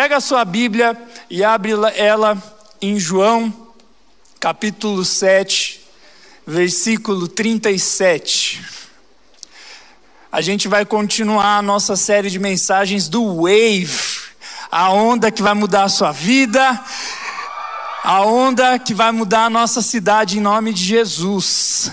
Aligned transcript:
Pega 0.00 0.18
a 0.18 0.20
sua 0.20 0.44
Bíblia 0.44 0.96
e 1.28 1.42
abre 1.42 1.72
ela 1.96 2.40
em 2.80 3.00
João, 3.00 3.52
capítulo 4.38 5.04
7, 5.04 5.84
versículo 6.46 7.26
37. 7.26 8.64
A 10.30 10.40
gente 10.40 10.68
vai 10.68 10.84
continuar 10.84 11.58
a 11.58 11.62
nossa 11.62 11.96
série 11.96 12.30
de 12.30 12.38
mensagens 12.38 13.08
do 13.08 13.42
Wave, 13.42 13.98
a 14.70 14.88
onda 14.92 15.32
que 15.32 15.42
vai 15.42 15.54
mudar 15.54 15.82
a 15.82 15.88
sua 15.88 16.12
vida, 16.12 16.80
a 18.04 18.22
onda 18.22 18.78
que 18.78 18.94
vai 18.94 19.10
mudar 19.10 19.46
a 19.46 19.50
nossa 19.50 19.82
cidade 19.82 20.38
em 20.38 20.40
nome 20.40 20.72
de 20.72 20.84
Jesus. 20.84 21.90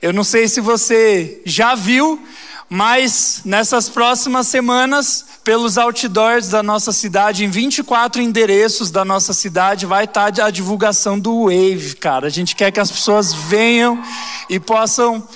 Eu 0.00 0.12
não 0.12 0.22
sei 0.22 0.46
se 0.46 0.60
você 0.60 1.42
já 1.44 1.74
viu, 1.74 2.24
mas 2.68 3.40
nessas 3.44 3.88
próximas 3.88 4.46
semanas, 4.46 5.29
pelos 5.42 5.78
outdoors 5.78 6.48
da 6.48 6.62
nossa 6.62 6.92
cidade, 6.92 7.44
em 7.44 7.48
24 7.48 8.20
endereços 8.20 8.90
da 8.90 9.04
nossa 9.04 9.32
cidade, 9.32 9.86
vai 9.86 10.04
estar 10.04 10.32
a 10.40 10.50
divulgação 10.50 11.18
do 11.18 11.44
Wave, 11.44 11.96
cara. 11.96 12.26
A 12.26 12.30
gente 12.30 12.54
quer 12.54 12.70
que 12.70 12.80
as 12.80 12.90
pessoas 12.90 13.32
venham 13.32 14.02
e 14.48 14.60
possam 14.60 15.26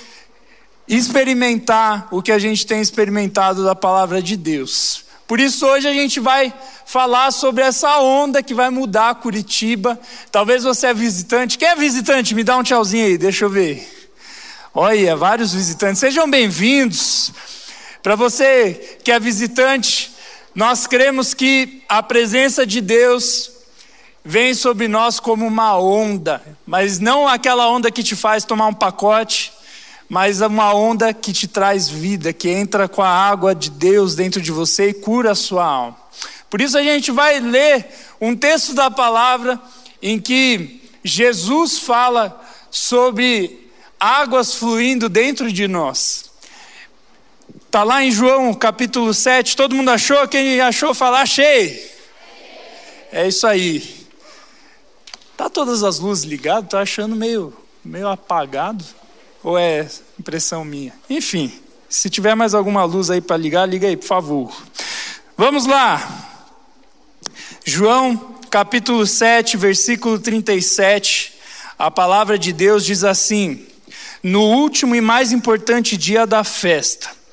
experimentar 0.87 2.09
o 2.11 2.21
que 2.21 2.31
a 2.31 2.39
gente 2.39 2.67
tem 2.67 2.81
experimentado 2.81 3.65
da 3.65 3.75
palavra 3.75 4.23
de 4.23 4.37
Deus. 4.37 5.05
Por 5.27 5.41
isso, 5.41 5.67
hoje 5.67 5.89
a 5.89 5.93
gente 5.93 6.21
vai 6.21 6.53
falar 6.84 7.31
sobre 7.33 7.65
essa 7.65 7.98
onda 7.98 8.43
que 8.43 8.53
vai 8.53 8.69
mudar 8.69 9.15
Curitiba. 9.15 9.98
Talvez 10.31 10.65
você 10.65 10.89
é 10.89 10.95
visitante. 10.95 11.57
Quem 11.57 11.69
é 11.69 11.77
visitante? 11.77 12.34
Me 12.34 12.45
dá 12.45 12.59
um 12.59 12.62
tchauzinho 12.62 13.07
aí, 13.07 13.17
deixa 13.17 13.47
eu 13.47 13.48
ver. 13.48 14.11
Olha, 14.75 15.17
vários 15.17 15.55
visitantes. 15.55 15.98
Sejam 15.98 16.29
bem-vindos. 16.29 17.33
Para 18.05 18.17
você 18.17 18.99
que 19.03 19.11
é 19.11 19.19
visitante, 19.19 20.12
nós 20.55 20.87
cremos 20.87 21.33
que 21.33 21.83
a 21.89 22.03
presença 22.03 22.67
de 22.67 22.83
Deus 22.83 23.51
vem 24.23 24.53
sobre 24.53 24.89
nós 24.89 25.19
como 25.19 25.47
uma 25.47 25.79
onda, 25.79 26.43
mas 26.67 26.98
não 26.98 27.27
aquela 27.27 27.67
onda 27.67 27.91
que 27.91 28.03
te 28.03 28.15
faz 28.15 28.45
tomar 28.45 28.67
um 28.67 28.75
pacote, 28.75 29.55
mas 30.06 30.43
uma 30.43 30.75
onda 30.75 31.15
que 31.15 31.33
te 31.33 31.48
traz 31.48 31.89
vida, 31.89 32.31
que 32.31 32.51
entra 32.51 32.87
com 32.91 33.01
a 33.01 33.09
água 33.09 33.55
de 33.55 33.70
Deus 33.70 34.15
dentro 34.15 34.39
de 34.39 34.53
você 34.53 34.91
e 34.91 34.95
cura 34.95 35.33
a 35.33 35.34
sua 35.34 35.65
alma. 35.65 35.97
Por 36.50 36.61
isso 36.61 36.77
a 36.77 36.83
gente 36.83 37.11
vai 37.11 37.41
ler 37.41 37.89
um 38.21 38.37
texto 38.37 38.75
da 38.75 38.91
palavra 38.91 39.59
em 40.03 40.21
que 40.21 40.91
Jesus 41.03 41.78
fala 41.78 42.39
sobre 42.71 43.71
águas 43.98 44.53
fluindo 44.53 45.09
dentro 45.09 45.50
de 45.50 45.67
nós. 45.67 46.23
Está 47.75 47.83
lá 47.83 48.05
em 48.05 48.12
João 48.12 48.55
capítulo 48.55 49.12
7. 49.12 49.56
Todo 49.56 49.75
mundo 49.75 49.91
achou? 49.91 50.28
Quem 50.28 50.61
achou, 50.61 50.94
fala, 50.94 51.22
achei. 51.22 51.92
É 53.11 53.27
isso 53.27 53.44
aí. 53.48 54.06
Tá 55.36 55.50
todas 55.50 55.83
as 55.83 55.98
luzes 55.98 56.22
ligadas? 56.22 56.70
Tô 56.70 56.77
achando 56.77 57.16
meio, 57.16 57.53
meio 57.84 58.06
apagado. 58.06 58.84
Ou 59.42 59.58
é 59.58 59.89
impressão 60.16 60.64
minha? 60.64 60.92
Enfim, 61.11 61.53
se 61.89 62.08
tiver 62.08 62.36
mais 62.36 62.55
alguma 62.55 62.84
luz 62.84 63.11
aí 63.11 63.20
para 63.20 63.36
ligar, 63.36 63.69
liga 63.69 63.88
aí, 63.88 63.97
por 63.97 64.06
favor. 64.06 64.56
Vamos 65.36 65.66
lá. 65.66 66.28
João 67.64 68.36
capítulo 68.50 69.05
7, 69.05 69.56
versículo 69.56 70.20
37. 70.20 71.34
A 71.77 71.91
palavra 71.91 72.38
de 72.38 72.53
Deus 72.53 72.84
diz 72.84 73.03
assim: 73.03 73.66
no 74.22 74.42
último 74.42 74.94
e 74.94 75.00
mais 75.00 75.33
importante 75.33 75.97
dia 75.97 76.25
da 76.25 76.44
festa, 76.44 77.23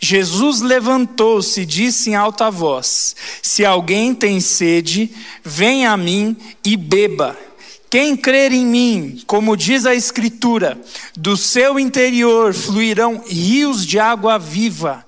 Jesus 0.00 0.60
levantou-se 0.60 1.60
e 1.60 1.66
disse 1.66 2.10
em 2.10 2.14
alta 2.14 2.50
voz: 2.50 3.16
Se 3.42 3.64
alguém 3.64 4.14
tem 4.14 4.40
sede, 4.40 5.10
venha 5.44 5.92
a 5.92 5.96
mim 5.96 6.36
e 6.64 6.76
beba. 6.76 7.36
Quem 7.90 8.16
crer 8.16 8.52
em 8.52 8.66
mim, 8.66 9.22
como 9.26 9.56
diz 9.56 9.86
a 9.86 9.94
Escritura, 9.94 10.78
do 11.16 11.36
seu 11.36 11.78
interior 11.78 12.52
fluirão 12.52 13.24
rios 13.26 13.84
de 13.86 13.98
água 13.98 14.38
viva. 14.38 15.04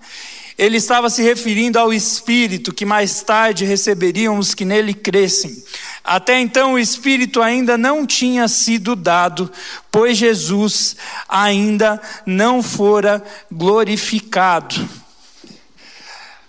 Ele 0.56 0.78
estava 0.78 1.08
se 1.08 1.22
referindo 1.22 1.78
ao 1.78 1.92
Espírito 1.92 2.72
que 2.72 2.84
mais 2.84 3.22
tarde 3.22 3.64
receberiam 3.64 4.38
os 4.38 4.54
que 4.54 4.64
nele 4.64 4.94
crescem. 4.94 5.62
Até 6.02 6.40
então 6.40 6.72
o 6.72 6.78
Espírito 6.78 7.42
ainda 7.42 7.76
não 7.76 8.06
tinha 8.06 8.48
sido 8.48 8.96
dado, 8.96 9.50
pois 9.90 10.16
Jesus 10.16 10.96
ainda 11.28 12.00
não 12.24 12.62
fora 12.62 13.22
glorificado. 13.50 14.88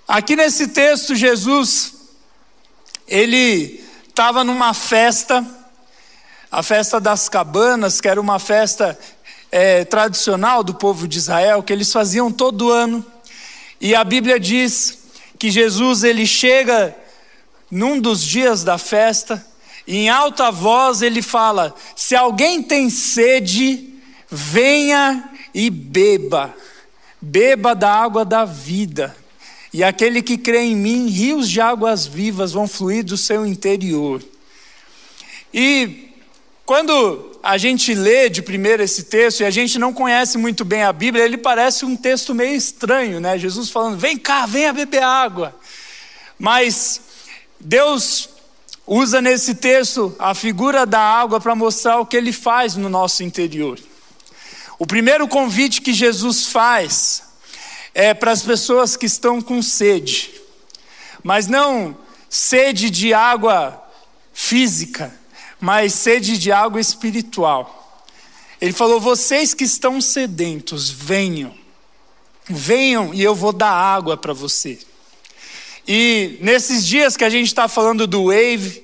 Aqui 0.07 0.35
nesse 0.35 0.69
texto, 0.69 1.15
Jesus, 1.15 1.93
ele 3.07 3.83
estava 4.07 4.43
numa 4.43 4.73
festa, 4.73 5.45
a 6.51 6.63
festa 6.63 6.99
das 6.99 7.29
cabanas, 7.29 8.01
que 8.01 8.07
era 8.07 8.19
uma 8.19 8.39
festa 8.39 8.97
é, 9.51 9.83
tradicional 9.85 10.63
do 10.63 10.73
povo 10.73 11.07
de 11.07 11.17
Israel, 11.17 11.61
que 11.63 11.73
eles 11.73 11.91
faziam 11.91 12.31
todo 12.31 12.71
ano. 12.71 13.05
E 13.79 13.95
a 13.95 14.03
Bíblia 14.03 14.39
diz 14.39 14.99
que 15.37 15.49
Jesus 15.49 16.03
ele 16.03 16.25
chega 16.25 16.95
num 17.71 17.99
dos 17.99 18.21
dias 18.21 18.63
da 18.65 18.77
festa, 18.77 19.43
em 19.87 20.09
alta 20.09 20.51
voz 20.51 21.01
ele 21.01 21.21
fala: 21.21 21.73
Se 21.95 22.15
alguém 22.15 22.61
tem 22.61 22.89
sede, 22.89 23.95
venha 24.29 25.29
e 25.53 25.69
beba. 25.69 26.53
Beba 27.21 27.73
da 27.73 27.91
água 27.91 28.25
da 28.25 28.43
vida. 28.45 29.15
E 29.73 29.83
aquele 29.83 30.21
que 30.21 30.37
crê 30.37 30.59
em 30.63 30.75
mim, 30.75 31.07
rios 31.07 31.49
de 31.49 31.61
águas 31.61 32.05
vivas 32.05 32.51
vão 32.51 32.67
fluir 32.67 33.05
do 33.05 33.15
seu 33.15 33.45
interior. 33.45 34.21
E 35.53 36.09
quando 36.65 37.39
a 37.41 37.57
gente 37.57 37.93
lê 37.93 38.29
de 38.29 38.41
primeiro 38.41 38.83
esse 38.83 39.03
texto 39.03 39.41
e 39.41 39.45
a 39.45 39.51
gente 39.51 39.79
não 39.79 39.93
conhece 39.93 40.37
muito 40.37 40.65
bem 40.65 40.83
a 40.83 40.91
Bíblia, 40.91 41.23
ele 41.23 41.37
parece 41.37 41.85
um 41.85 41.95
texto 41.95 42.35
meio 42.35 42.55
estranho, 42.55 43.19
né? 43.19 43.37
Jesus 43.37 43.69
falando: 43.69 43.97
vem 43.97 44.17
cá, 44.17 44.45
venha 44.45 44.73
beber 44.73 45.03
água. 45.03 45.55
Mas 46.37 47.01
Deus 47.63 48.29
usa 48.87 49.21
nesse 49.21 49.55
texto 49.55 50.15
a 50.17 50.33
figura 50.33 50.85
da 50.85 50.99
água 50.99 51.39
para 51.39 51.55
mostrar 51.55 51.99
o 51.99 52.05
que 52.05 52.17
ele 52.17 52.33
faz 52.33 52.75
no 52.75 52.89
nosso 52.89 53.23
interior. 53.23 53.79
O 54.79 54.87
primeiro 54.87 55.27
convite 55.27 55.81
que 55.81 55.93
Jesus 55.93 56.47
faz 56.47 57.23
é 57.93 58.13
para 58.13 58.31
as 58.31 58.41
pessoas 58.41 58.97
que 58.97 59.05
estão 59.05 59.41
com 59.41 59.61
sede, 59.61 60.31
mas 61.23 61.45
não 61.45 61.95
sede 62.27 62.89
de 62.89 63.13
água 63.13 63.79
física, 64.33 65.13
mas 65.59 65.93
sede 65.93 66.37
de 66.37 66.51
água 66.51 66.81
espiritual. 66.81 68.03
Ele 68.59 68.73
falou: 68.73 68.99
vocês 68.99 69.53
que 69.53 69.63
estão 69.63 70.01
sedentos, 70.01 70.89
venham, 70.89 71.53
venham 72.49 73.13
e 73.13 73.21
eu 73.21 73.35
vou 73.35 73.53
dar 73.53 73.71
água 73.71 74.17
para 74.17 74.33
você. 74.33 74.79
E 75.87 76.37
nesses 76.41 76.85
dias 76.85 77.17
que 77.17 77.23
a 77.23 77.29
gente 77.29 77.47
está 77.47 77.67
falando 77.67 78.05
do 78.05 78.25
wave, 78.25 78.83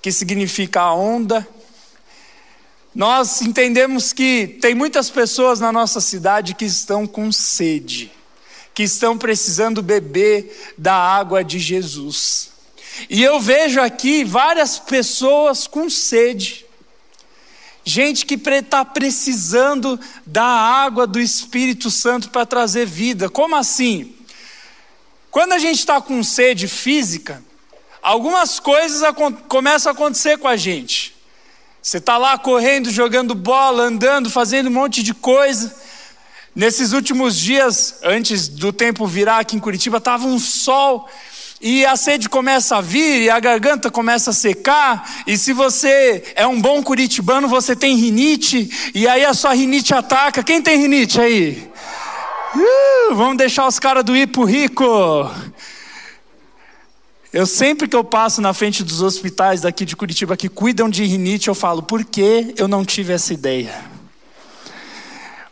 que 0.00 0.10
significa 0.10 0.80
a 0.80 0.94
onda, 0.94 1.46
nós 2.94 3.40
entendemos 3.40 4.12
que 4.12 4.58
tem 4.60 4.74
muitas 4.74 5.08
pessoas 5.08 5.60
na 5.60 5.72
nossa 5.72 6.00
cidade 6.00 6.54
que 6.54 6.64
estão 6.64 7.06
com 7.06 7.32
sede, 7.32 8.12
que 8.74 8.82
estão 8.82 9.16
precisando 9.16 9.82
beber 9.82 10.74
da 10.76 10.94
água 10.94 11.42
de 11.42 11.58
Jesus. 11.58 12.50
E 13.08 13.22
eu 13.22 13.40
vejo 13.40 13.80
aqui 13.80 14.24
várias 14.24 14.78
pessoas 14.78 15.66
com 15.66 15.88
sede, 15.88 16.66
gente 17.84 18.26
que 18.26 18.34
está 18.34 18.84
precisando 18.84 19.98
da 20.26 20.44
água 20.44 21.06
do 21.06 21.18
Espírito 21.18 21.90
Santo 21.90 22.28
para 22.28 22.44
trazer 22.44 22.86
vida. 22.86 23.30
Como 23.30 23.56
assim? 23.56 24.14
Quando 25.32 25.54
a 25.54 25.58
gente 25.58 25.78
está 25.78 25.98
com 25.98 26.22
sede 26.22 26.68
física, 26.68 27.42
algumas 28.02 28.60
coisas 28.60 29.02
começam 29.48 29.90
a 29.90 29.94
acontecer 29.94 30.36
com 30.36 30.46
a 30.46 30.58
gente. 30.58 31.16
Você 31.80 31.96
está 31.96 32.18
lá 32.18 32.36
correndo, 32.36 32.90
jogando 32.90 33.34
bola, 33.34 33.84
andando, 33.84 34.28
fazendo 34.28 34.66
um 34.66 34.72
monte 34.74 35.02
de 35.02 35.14
coisa. 35.14 35.74
Nesses 36.54 36.92
últimos 36.92 37.34
dias, 37.34 37.94
antes 38.02 38.46
do 38.46 38.74
tempo 38.74 39.06
virar 39.06 39.38
aqui 39.38 39.56
em 39.56 39.58
Curitiba, 39.58 39.96
estava 39.96 40.26
um 40.26 40.38
sol 40.38 41.08
e 41.62 41.86
a 41.86 41.96
sede 41.96 42.28
começa 42.28 42.76
a 42.76 42.82
vir, 42.82 43.22
e 43.22 43.30
a 43.30 43.40
garganta 43.40 43.90
começa 43.90 44.30
a 44.30 44.34
secar, 44.34 45.22
e 45.28 45.38
se 45.38 45.52
você 45.52 46.24
é 46.34 46.44
um 46.44 46.60
bom 46.60 46.82
curitibano, 46.82 47.46
você 47.46 47.76
tem 47.76 47.94
rinite, 47.94 48.90
e 48.92 49.06
aí 49.06 49.24
a 49.24 49.32
sua 49.32 49.54
rinite 49.54 49.94
ataca. 49.94 50.42
Quem 50.42 50.60
tem 50.60 50.78
rinite 50.78 51.20
aí? 51.20 51.71
Uh, 52.54 53.14
vamos 53.14 53.36
deixar 53.38 53.66
os 53.66 53.78
caras 53.78 54.04
do 54.04 54.16
Ipo 54.16 54.44
rico. 54.44 54.84
Eu 57.32 57.46
sempre 57.46 57.88
que 57.88 57.96
eu 57.96 58.04
passo 58.04 58.42
na 58.42 58.52
frente 58.52 58.84
dos 58.84 59.00
hospitais 59.00 59.62
daqui 59.62 59.86
de 59.86 59.96
Curitiba 59.96 60.36
que 60.36 60.50
cuidam 60.50 60.90
de 60.90 61.02
rinite, 61.04 61.48
eu 61.48 61.54
falo, 61.54 61.82
por 61.82 62.04
que 62.04 62.52
eu 62.58 62.68
não 62.68 62.84
tive 62.84 63.14
essa 63.14 63.32
ideia? 63.32 63.74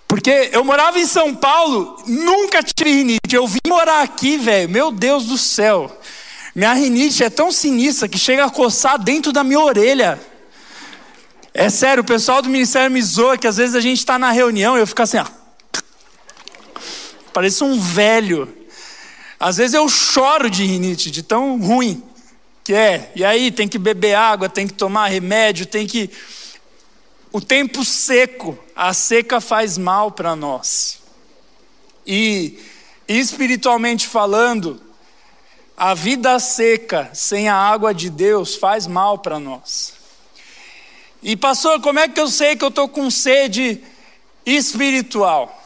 Porque 0.06 0.50
eu 0.52 0.62
morava 0.62 0.98
em 0.98 1.06
São 1.06 1.34
Paulo, 1.34 1.96
nunca 2.06 2.62
tive 2.62 2.90
rinite. 2.90 3.34
Eu 3.34 3.46
vim 3.46 3.60
morar 3.66 4.02
aqui, 4.02 4.36
velho, 4.36 4.68
meu 4.68 4.90
Deus 4.90 5.24
do 5.24 5.38
céu. 5.38 5.90
Minha 6.54 6.74
rinite 6.74 7.24
é 7.24 7.30
tão 7.30 7.50
sinistra 7.50 8.08
que 8.08 8.18
chega 8.18 8.44
a 8.44 8.50
coçar 8.50 8.98
dentro 8.98 9.32
da 9.32 9.42
minha 9.42 9.60
orelha. 9.60 10.20
É 11.54 11.70
sério, 11.70 12.02
o 12.02 12.06
pessoal 12.06 12.42
do 12.42 12.50
ministério 12.50 12.90
me 12.90 13.00
zoa 13.00 13.38
que 13.38 13.46
às 13.46 13.56
vezes 13.56 13.74
a 13.74 13.80
gente 13.80 13.98
está 13.98 14.18
na 14.18 14.30
reunião 14.30 14.76
e 14.76 14.80
eu 14.80 14.86
fico 14.86 15.00
assim, 15.00 15.16
ó. 15.16 15.39
Parece 17.40 17.64
um 17.64 17.80
velho. 17.80 18.54
Às 19.38 19.56
vezes 19.56 19.72
eu 19.72 19.88
choro 19.88 20.50
de 20.50 20.62
rinite, 20.62 21.10
de 21.10 21.22
tão 21.22 21.58
ruim 21.58 22.02
que 22.62 22.74
é. 22.74 23.10
E 23.16 23.24
aí 23.24 23.50
tem 23.50 23.66
que 23.66 23.78
beber 23.78 24.14
água, 24.14 24.46
tem 24.46 24.66
que 24.66 24.74
tomar 24.74 25.06
remédio, 25.06 25.64
tem 25.64 25.86
que. 25.86 26.10
O 27.32 27.40
tempo 27.40 27.82
seco, 27.82 28.58
a 28.76 28.92
seca 28.92 29.40
faz 29.40 29.78
mal 29.78 30.10
para 30.12 30.36
nós. 30.36 31.00
E 32.06 32.58
espiritualmente 33.08 34.06
falando, 34.06 34.78
a 35.74 35.94
vida 35.94 36.38
seca 36.38 37.08
sem 37.14 37.48
a 37.48 37.56
água 37.56 37.94
de 37.94 38.10
Deus 38.10 38.54
faz 38.54 38.86
mal 38.86 39.16
para 39.16 39.40
nós. 39.40 39.94
E 41.22 41.34
pastor, 41.38 41.80
como 41.80 42.00
é 42.00 42.06
que 42.06 42.20
eu 42.20 42.28
sei 42.28 42.54
que 42.54 42.64
eu 42.66 42.68
estou 42.68 42.86
com 42.86 43.10
sede 43.10 43.82
espiritual? 44.44 45.56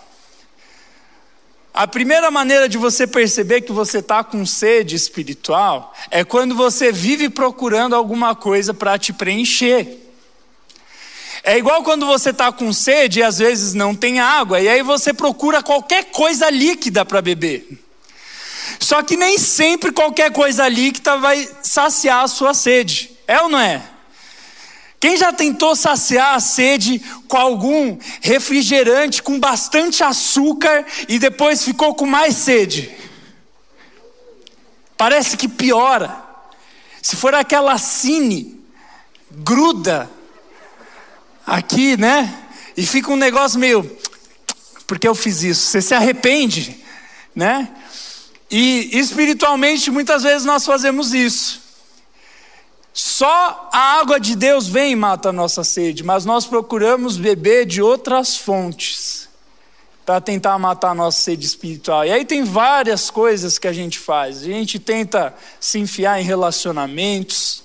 A 1.74 1.88
primeira 1.88 2.30
maneira 2.30 2.68
de 2.68 2.78
você 2.78 3.04
perceber 3.04 3.62
que 3.62 3.72
você 3.72 3.98
está 3.98 4.22
com 4.22 4.46
sede 4.46 4.94
espiritual 4.94 5.92
é 6.08 6.22
quando 6.22 6.54
você 6.54 6.92
vive 6.92 7.28
procurando 7.28 7.96
alguma 7.96 8.32
coisa 8.32 8.72
para 8.72 8.96
te 8.96 9.12
preencher. 9.12 9.98
É 11.42 11.58
igual 11.58 11.82
quando 11.82 12.06
você 12.06 12.30
está 12.30 12.52
com 12.52 12.72
sede 12.72 13.18
e 13.18 13.22
às 13.24 13.38
vezes 13.38 13.74
não 13.74 13.92
tem 13.92 14.20
água, 14.20 14.60
e 14.60 14.68
aí 14.68 14.84
você 14.84 15.12
procura 15.12 15.64
qualquer 15.64 16.04
coisa 16.12 16.48
líquida 16.48 17.04
para 17.04 17.20
beber. 17.20 17.68
Só 18.78 19.02
que 19.02 19.16
nem 19.16 19.36
sempre 19.36 19.90
qualquer 19.90 20.30
coisa 20.30 20.68
líquida 20.68 21.18
vai 21.18 21.48
saciar 21.60 22.22
a 22.22 22.28
sua 22.28 22.54
sede. 22.54 23.10
É 23.26 23.42
ou 23.42 23.48
não 23.48 23.58
é? 23.58 23.82
Quem 25.04 25.18
já 25.18 25.30
tentou 25.34 25.76
saciar 25.76 26.34
a 26.34 26.40
sede 26.40 26.98
com 27.28 27.36
algum 27.36 27.98
refrigerante 28.22 29.22
com 29.22 29.38
bastante 29.38 30.02
açúcar 30.02 30.82
e 31.06 31.18
depois 31.18 31.62
ficou 31.62 31.94
com 31.94 32.06
mais 32.06 32.36
sede? 32.36 32.90
Parece 34.96 35.36
que 35.36 35.46
piora. 35.46 36.24
Se 37.02 37.16
for 37.16 37.34
aquela 37.34 37.76
cine, 37.76 38.58
gruda 39.30 40.10
aqui, 41.46 41.98
né? 41.98 42.34
E 42.74 42.86
fica 42.86 43.12
um 43.12 43.16
negócio 43.16 43.60
meio. 43.60 43.84
Porque 44.86 45.06
eu 45.06 45.14
fiz 45.14 45.42
isso? 45.42 45.66
Você 45.66 45.82
se 45.82 45.92
arrepende, 45.92 46.82
né? 47.36 47.68
E 48.50 48.88
espiritualmente, 48.98 49.90
muitas 49.90 50.22
vezes 50.22 50.46
nós 50.46 50.64
fazemos 50.64 51.12
isso. 51.12 51.62
Só 52.96 53.68
a 53.72 53.98
água 53.98 54.20
de 54.20 54.36
Deus 54.36 54.68
vem 54.68 54.92
e 54.92 54.96
mata 54.96 55.30
a 55.30 55.32
nossa 55.32 55.64
sede, 55.64 56.04
mas 56.04 56.24
nós 56.24 56.46
procuramos 56.46 57.16
beber 57.16 57.66
de 57.66 57.82
outras 57.82 58.36
fontes 58.36 59.28
para 60.06 60.20
tentar 60.20 60.56
matar 60.60 60.90
a 60.90 60.94
nossa 60.94 61.20
sede 61.20 61.44
espiritual. 61.44 62.04
E 62.06 62.12
aí 62.12 62.24
tem 62.24 62.44
várias 62.44 63.10
coisas 63.10 63.58
que 63.58 63.66
a 63.66 63.72
gente 63.72 63.98
faz. 63.98 64.42
A 64.42 64.44
gente 64.44 64.78
tenta 64.78 65.34
se 65.58 65.80
enfiar 65.80 66.20
em 66.20 66.24
relacionamentos, 66.24 67.64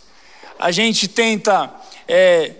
a 0.57 0.71
gente 0.71 1.07
tenta 1.07 1.71
é, 2.07 2.55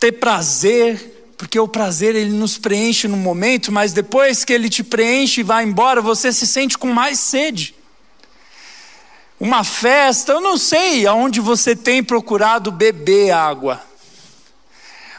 ter 0.00 0.10
prazer, 0.12 1.32
porque 1.38 1.60
o 1.60 1.68
prazer 1.68 2.16
ele 2.16 2.32
nos 2.32 2.58
preenche 2.58 3.06
no 3.06 3.16
momento, 3.16 3.70
mas 3.70 3.92
depois 3.92 4.44
que 4.44 4.52
ele 4.52 4.68
te 4.68 4.82
preenche 4.82 5.42
e 5.42 5.44
vai 5.44 5.62
embora, 5.62 6.00
você 6.00 6.32
se 6.32 6.48
sente 6.48 6.76
com 6.76 6.88
mais 6.88 7.20
sede 7.20 7.76
uma 9.40 9.64
festa, 9.64 10.32
eu 10.32 10.40
não 10.40 10.58
sei 10.58 11.06
aonde 11.06 11.40
você 11.40 11.74
tem 11.74 12.04
procurado 12.04 12.70
beber 12.70 13.30
água. 13.30 13.82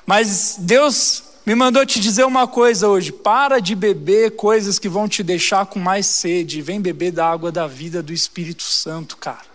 Mas 0.06 0.58
Deus 0.60 1.24
me 1.44 1.56
mandou 1.56 1.84
te 1.88 2.00
dizer 2.00 2.24
uma 2.24 2.48
coisa 2.48 2.88
hoje: 2.88 3.12
para 3.12 3.60
de 3.60 3.74
beber 3.74 4.36
coisas 4.36 4.78
que 4.78 4.88
vão 4.88 5.10
te 5.10 5.24
deixar 5.24 5.66
com 5.66 5.80
mais 5.80 6.06
sede. 6.06 6.62
Vem 6.62 6.80
beber 6.80 7.12
da 7.12 7.28
água 7.28 7.52
da 7.52 7.66
vida 7.66 8.04
do 8.04 8.14
Espírito 8.14 8.62
Santo, 8.62 9.18
cara. 9.18 9.50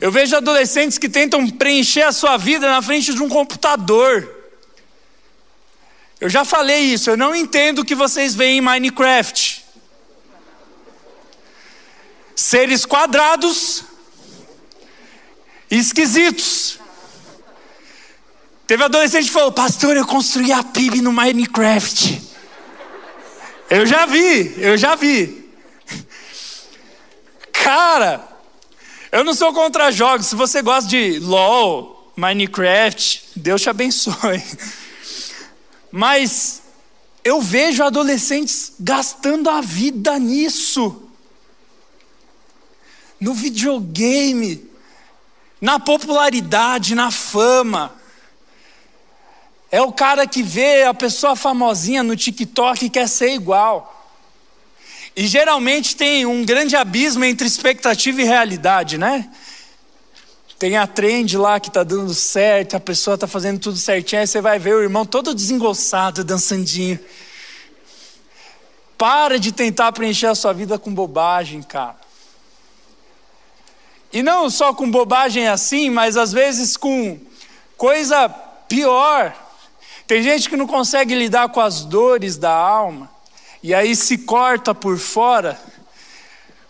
Eu 0.00 0.10
vejo 0.10 0.34
adolescentes 0.34 0.96
que 0.96 1.08
tentam 1.08 1.46
preencher 1.50 2.02
a 2.02 2.12
sua 2.12 2.38
vida 2.38 2.66
na 2.66 2.80
frente 2.80 3.12
de 3.12 3.22
um 3.22 3.28
computador. 3.28 4.36
Eu 6.18 6.30
já 6.30 6.44
falei 6.44 6.80
isso, 6.80 7.10
eu 7.10 7.16
não 7.16 7.34
entendo 7.34 7.80
o 7.80 7.84
que 7.84 7.94
vocês 7.94 8.34
veem 8.34 8.58
em 8.58 8.60
Minecraft 8.60 9.69
seres 12.34 12.84
quadrados 12.84 13.84
esquisitos. 15.70 16.78
Teve 18.66 18.84
adolescente 18.84 19.26
que 19.26 19.32
falou: 19.32 19.52
Pastor, 19.52 19.96
eu 19.96 20.06
construí 20.06 20.52
a 20.52 20.62
PIB 20.62 21.02
no 21.02 21.12
Minecraft. 21.12 22.22
Eu 23.68 23.86
já 23.86 24.06
vi, 24.06 24.54
eu 24.58 24.76
já 24.76 24.94
vi. 24.94 25.48
Cara, 27.52 28.26
eu 29.12 29.22
não 29.22 29.34
sou 29.34 29.52
contra 29.52 29.90
jogos. 29.90 30.26
Se 30.26 30.34
você 30.34 30.62
gosta 30.62 30.88
de 30.88 31.18
LOL, 31.20 32.12
Minecraft, 32.16 33.30
Deus 33.36 33.62
te 33.62 33.70
abençoe. 33.70 34.42
Mas 35.90 36.62
eu 37.24 37.40
vejo 37.40 37.82
adolescentes 37.82 38.72
gastando 38.78 39.50
a 39.50 39.60
vida 39.60 40.18
nisso 40.18 41.09
no 43.20 43.34
videogame, 43.34 44.68
na 45.60 45.78
popularidade, 45.78 46.94
na 46.94 47.10
fama. 47.10 47.94
É 49.70 49.80
o 49.80 49.92
cara 49.92 50.26
que 50.26 50.42
vê 50.42 50.84
a 50.84 50.94
pessoa 50.94 51.36
famosinha 51.36 52.02
no 52.02 52.16
TikTok 52.16 52.86
e 52.86 52.90
quer 52.90 53.08
ser 53.08 53.34
igual. 53.34 53.96
E 55.14 55.26
geralmente 55.26 55.94
tem 55.94 56.24
um 56.24 56.44
grande 56.44 56.74
abismo 56.74 57.24
entre 57.24 57.46
expectativa 57.46 58.22
e 58.22 58.24
realidade, 58.24 58.96
né? 58.96 59.30
Tem 60.58 60.76
a 60.76 60.86
trend 60.86 61.36
lá 61.36 61.58
que 61.60 61.68
está 61.68 61.82
dando 61.82 62.12
certo, 62.14 62.76
a 62.76 62.80
pessoa 62.80 63.14
está 63.14 63.26
fazendo 63.26 63.58
tudo 63.58 63.78
certinho, 63.78 64.20
aí 64.20 64.26
você 64.26 64.40
vai 64.40 64.58
ver 64.58 64.74
o 64.74 64.82
irmão 64.82 65.06
todo 65.06 65.34
desengonçado, 65.34 66.22
dançandinho. 66.24 66.98
Para 68.98 69.38
de 69.38 69.52
tentar 69.52 69.92
preencher 69.92 70.26
a 70.26 70.34
sua 70.34 70.52
vida 70.52 70.78
com 70.78 70.92
bobagem, 70.92 71.62
cara. 71.62 71.99
E 74.12 74.22
não 74.22 74.50
só 74.50 74.74
com 74.74 74.90
bobagem 74.90 75.46
assim, 75.48 75.88
mas 75.90 76.16
às 76.16 76.32
vezes 76.32 76.76
com 76.76 77.18
coisa 77.76 78.28
pior. 78.28 79.34
Tem 80.06 80.22
gente 80.22 80.48
que 80.50 80.56
não 80.56 80.66
consegue 80.66 81.14
lidar 81.14 81.48
com 81.50 81.60
as 81.60 81.84
dores 81.84 82.36
da 82.36 82.52
alma, 82.52 83.08
e 83.62 83.72
aí 83.72 83.94
se 83.94 84.18
corta 84.18 84.74
por 84.74 84.98
fora, 84.98 85.60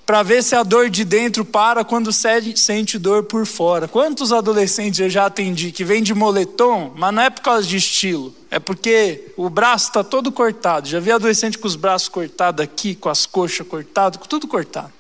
para 0.04 0.22
ver 0.22 0.42
se 0.42 0.56
a 0.56 0.62
dor 0.62 0.90
de 0.90 1.04
dentro 1.04 1.44
para 1.44 1.84
quando 1.84 2.12
sente 2.12 2.98
dor 2.98 3.22
por 3.22 3.46
fora. 3.46 3.86
Quantos 3.88 4.32
adolescentes 4.32 4.98
eu 4.98 5.08
já 5.08 5.26
atendi 5.26 5.70
que 5.72 5.84
vem 5.84 6.02
de 6.02 6.12
moletom, 6.12 6.92
mas 6.96 7.14
não 7.14 7.22
é 7.22 7.30
por 7.30 7.40
causa 7.42 7.66
de 7.66 7.76
estilo, 7.76 8.34
é 8.50 8.58
porque 8.58 9.32
o 9.36 9.48
braço 9.48 9.86
está 9.86 10.04
todo 10.04 10.30
cortado. 10.30 10.88
Já 10.88 11.00
vi 11.00 11.12
adolescente 11.12 11.56
com 11.56 11.66
os 11.68 11.76
braços 11.76 12.08
cortados 12.08 12.62
aqui, 12.62 12.94
com 12.94 13.08
as 13.08 13.24
coxas 13.24 13.66
cortadas, 13.66 14.20
tudo 14.28 14.46
cortado. 14.48 14.92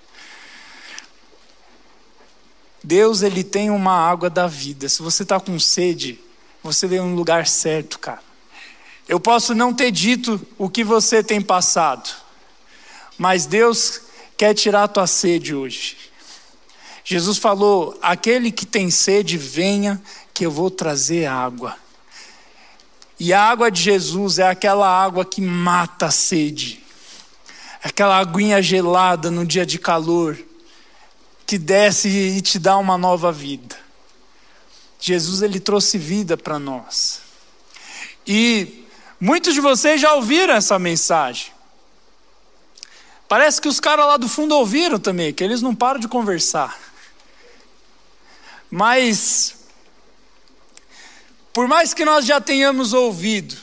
Deus 2.82 3.22
ele 3.22 3.44
tem 3.44 3.70
uma 3.70 3.92
água 3.92 4.30
da 4.30 4.46
vida. 4.46 4.88
Se 4.88 5.02
você 5.02 5.22
está 5.22 5.38
com 5.38 5.58
sede, 5.58 6.18
você 6.62 6.86
veio 6.86 7.04
no 7.04 7.14
lugar 7.14 7.46
certo, 7.46 7.98
cara. 7.98 8.22
Eu 9.08 9.20
posso 9.20 9.54
não 9.54 9.74
ter 9.74 9.90
dito 9.90 10.40
o 10.56 10.68
que 10.68 10.84
você 10.84 11.22
tem 11.22 11.40
passado, 11.40 12.08
mas 13.18 13.44
Deus 13.44 14.02
quer 14.36 14.54
tirar 14.54 14.84
a 14.84 14.88
tua 14.88 15.06
sede 15.06 15.54
hoje. 15.54 15.96
Jesus 17.04 17.38
falou: 17.38 17.98
aquele 18.00 18.50
que 18.52 18.64
tem 18.64 18.90
sede, 18.90 19.36
venha, 19.36 20.00
que 20.32 20.46
eu 20.46 20.50
vou 20.50 20.70
trazer 20.70 21.26
água. 21.26 21.76
E 23.18 23.32
a 23.34 23.42
água 23.42 23.70
de 23.70 23.82
Jesus 23.82 24.38
é 24.38 24.48
aquela 24.48 24.88
água 24.88 25.24
que 25.24 25.42
mata 25.42 26.06
a 26.06 26.10
sede, 26.10 26.82
aquela 27.82 28.16
aguinha 28.16 28.62
gelada 28.62 29.30
no 29.30 29.44
dia 29.44 29.66
de 29.66 29.78
calor 29.78 30.38
que 31.50 31.58
desce 31.58 32.08
e 32.08 32.40
te 32.40 32.60
dá 32.60 32.76
uma 32.76 32.96
nova 32.96 33.32
vida. 33.32 33.76
Jesus 35.00 35.42
ele 35.42 35.58
trouxe 35.58 35.98
vida 35.98 36.36
para 36.36 36.60
nós. 36.60 37.22
E 38.24 38.86
muitos 39.20 39.52
de 39.52 39.60
vocês 39.60 40.00
já 40.00 40.14
ouviram 40.14 40.54
essa 40.54 40.78
mensagem. 40.78 41.50
Parece 43.28 43.60
que 43.60 43.66
os 43.66 43.80
caras 43.80 44.06
lá 44.06 44.16
do 44.16 44.28
fundo 44.28 44.54
ouviram 44.54 45.00
também, 45.00 45.34
que 45.34 45.42
eles 45.42 45.60
não 45.60 45.74
param 45.74 45.98
de 45.98 46.06
conversar. 46.06 46.78
Mas, 48.70 49.56
por 51.52 51.66
mais 51.66 51.92
que 51.92 52.04
nós 52.04 52.24
já 52.24 52.40
tenhamos 52.40 52.92
ouvido, 52.92 53.56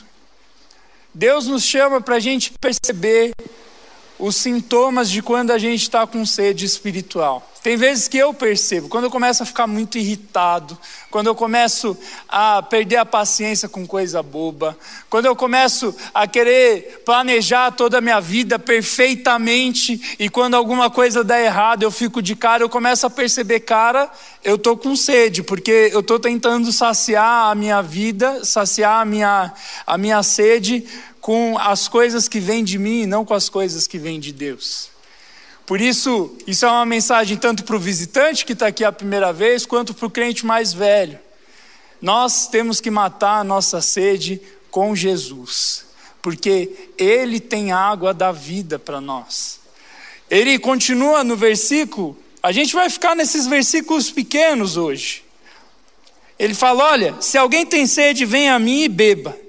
Deus 1.14 1.46
nos 1.46 1.64
chama 1.64 2.02
para 2.02 2.16
a 2.16 2.20
gente 2.20 2.52
perceber 2.60 3.32
os 4.18 4.36
sintomas 4.36 5.08
de 5.10 5.22
quando 5.22 5.52
a 5.52 5.58
gente 5.58 5.82
está 5.82 6.06
com 6.06 6.24
sede 6.26 6.64
espiritual. 6.64 7.48
Tem 7.62 7.76
vezes 7.76 8.06
que 8.06 8.16
eu 8.16 8.32
percebo, 8.32 8.88
quando 8.88 9.04
eu 9.04 9.10
começo 9.10 9.42
a 9.42 9.46
ficar 9.46 9.66
muito 9.66 9.98
irritado, 9.98 10.78
quando 11.10 11.26
eu 11.26 11.34
começo 11.34 11.96
a 12.28 12.62
perder 12.62 12.96
a 12.96 13.04
paciência 13.04 13.68
com 13.68 13.86
coisa 13.86 14.22
boba, 14.22 14.78
quando 15.10 15.26
eu 15.26 15.34
começo 15.34 15.94
a 16.14 16.26
querer 16.26 17.02
planejar 17.04 17.72
toda 17.72 17.98
a 17.98 18.00
minha 18.00 18.20
vida 18.20 18.58
perfeitamente 18.58 20.16
e 20.18 20.28
quando 20.28 20.54
alguma 20.54 20.88
coisa 20.88 21.24
dá 21.24 21.40
errado 21.40 21.82
eu 21.82 21.90
fico 21.90 22.22
de 22.22 22.36
cara, 22.36 22.62
eu 22.62 22.68
começo 22.68 23.06
a 23.06 23.10
perceber, 23.10 23.60
cara, 23.60 24.08
eu 24.44 24.56
tô 24.56 24.76
com 24.76 24.94
sede, 24.94 25.42
porque 25.42 25.90
eu 25.92 26.02
tô 26.02 26.18
tentando 26.18 26.72
saciar 26.72 27.50
a 27.50 27.54
minha 27.56 27.82
vida, 27.82 28.44
saciar 28.44 29.02
a 29.02 29.04
minha, 29.04 29.52
a 29.84 29.98
minha 29.98 30.22
sede 30.22 30.86
com 31.28 31.58
as 31.58 31.88
coisas 31.88 32.26
que 32.26 32.40
vêm 32.40 32.64
de 32.64 32.78
mim 32.78 33.02
e 33.02 33.06
não 33.06 33.22
com 33.22 33.34
as 33.34 33.50
coisas 33.50 33.86
que 33.86 33.98
vêm 33.98 34.18
de 34.18 34.32
Deus. 34.32 34.88
Por 35.66 35.78
isso, 35.78 36.34
isso 36.46 36.64
é 36.64 36.70
uma 36.70 36.86
mensagem 36.86 37.36
tanto 37.36 37.64
para 37.64 37.76
o 37.76 37.78
visitante 37.78 38.46
que 38.46 38.54
está 38.54 38.68
aqui 38.68 38.82
a 38.82 38.90
primeira 38.90 39.30
vez, 39.30 39.66
quanto 39.66 39.92
para 39.92 40.06
o 40.06 40.10
crente 40.10 40.46
mais 40.46 40.72
velho. 40.72 41.18
Nós 42.00 42.46
temos 42.46 42.80
que 42.80 42.90
matar 42.90 43.40
a 43.40 43.44
nossa 43.44 43.82
sede 43.82 44.40
com 44.70 44.96
Jesus, 44.96 45.84
porque 46.22 46.92
Ele 46.96 47.38
tem 47.38 47.72
água 47.72 48.14
da 48.14 48.32
vida 48.32 48.78
para 48.78 48.98
nós. 48.98 49.60
Ele 50.30 50.58
continua 50.58 51.22
no 51.22 51.36
versículo, 51.36 52.16
a 52.42 52.52
gente 52.52 52.72
vai 52.72 52.88
ficar 52.88 53.14
nesses 53.14 53.46
versículos 53.46 54.10
pequenos 54.10 54.78
hoje. 54.78 55.22
Ele 56.38 56.54
fala: 56.54 56.84
Olha, 56.84 57.16
se 57.20 57.36
alguém 57.36 57.66
tem 57.66 57.86
sede, 57.86 58.24
venha 58.24 58.54
a 58.54 58.58
mim 58.58 58.84
e 58.84 58.88
beba. 58.88 59.47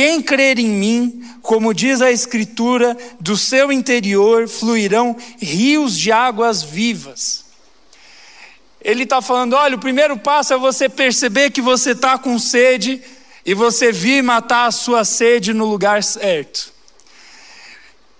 Quem 0.00 0.22
crer 0.22 0.58
em 0.58 0.66
mim, 0.66 1.30
como 1.42 1.74
diz 1.74 2.00
a 2.00 2.10
Escritura, 2.10 2.96
do 3.20 3.36
seu 3.36 3.70
interior 3.70 4.48
fluirão 4.48 5.14
rios 5.38 5.94
de 5.94 6.10
águas 6.10 6.62
vivas. 6.62 7.44
Ele 8.80 9.02
está 9.02 9.20
falando: 9.20 9.52
olha, 9.52 9.76
o 9.76 9.78
primeiro 9.78 10.16
passo 10.16 10.54
é 10.54 10.56
você 10.56 10.88
perceber 10.88 11.50
que 11.50 11.60
você 11.60 11.90
está 11.90 12.16
com 12.16 12.38
sede 12.38 13.02
e 13.44 13.52
você 13.52 13.92
vir 13.92 14.22
matar 14.22 14.68
a 14.68 14.70
sua 14.70 15.04
sede 15.04 15.52
no 15.52 15.66
lugar 15.66 16.02
certo. 16.02 16.72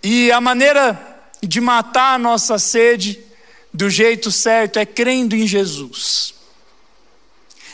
E 0.02 0.30
a 0.30 0.38
maneira 0.38 1.00
de 1.42 1.62
matar 1.62 2.16
a 2.16 2.18
nossa 2.18 2.58
sede 2.58 3.18
do 3.72 3.88
jeito 3.88 4.30
certo 4.30 4.78
é 4.78 4.84
crendo 4.84 5.34
em 5.34 5.46
Jesus, 5.46 6.34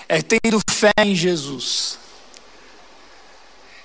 é 0.09 0.23
tendo 0.23 0.61
fé 0.71 0.93
em 0.99 1.17
Jesus. 1.17 2.06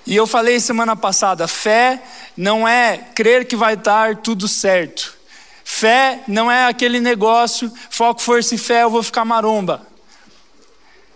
E 0.05 0.15
eu 0.15 0.25
falei 0.25 0.60
semana 0.60 0.96
passada: 0.96 1.48
fé 1.48 2.01
não 2.36 2.67
é 2.67 2.98
crer 3.15 3.46
que 3.46 3.55
vai 3.55 3.75
dar 3.75 4.17
tudo 4.17 4.48
certo. 4.48 5.17
Fé 5.63 6.22
não 6.27 6.51
é 6.51 6.65
aquele 6.65 7.00
negócio, 7.00 7.72
foco, 7.89 8.22
força 8.22 8.55
e 8.55 8.58
fé, 8.58 8.84
eu 8.84 8.89
vou 8.89 9.01
ficar 9.01 9.24
maromba. 9.24 9.88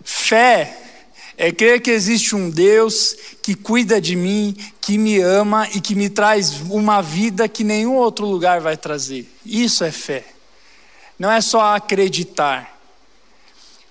Fé 0.03 0.77
é 1.37 1.51
crer 1.51 1.81
que 1.81 1.91
existe 1.91 2.35
um 2.35 2.49
Deus 2.49 3.15
que 3.41 3.53
cuida 3.53 3.99
de 3.99 4.15
mim, 4.15 4.55
que 4.79 4.97
me 4.97 5.19
ama 5.19 5.67
e 5.73 5.81
que 5.81 5.93
me 5.93 6.09
traz 6.09 6.61
uma 6.61 7.01
vida 7.01 7.49
que 7.49 7.63
nenhum 7.63 7.95
outro 7.95 8.25
lugar 8.25 8.61
vai 8.61 8.77
trazer. 8.77 9.29
Isso 9.45 9.83
é 9.83 9.91
fé. 9.91 10.23
Não 11.19 11.31
é 11.31 11.41
só 11.41 11.75
acreditar. 11.75 12.79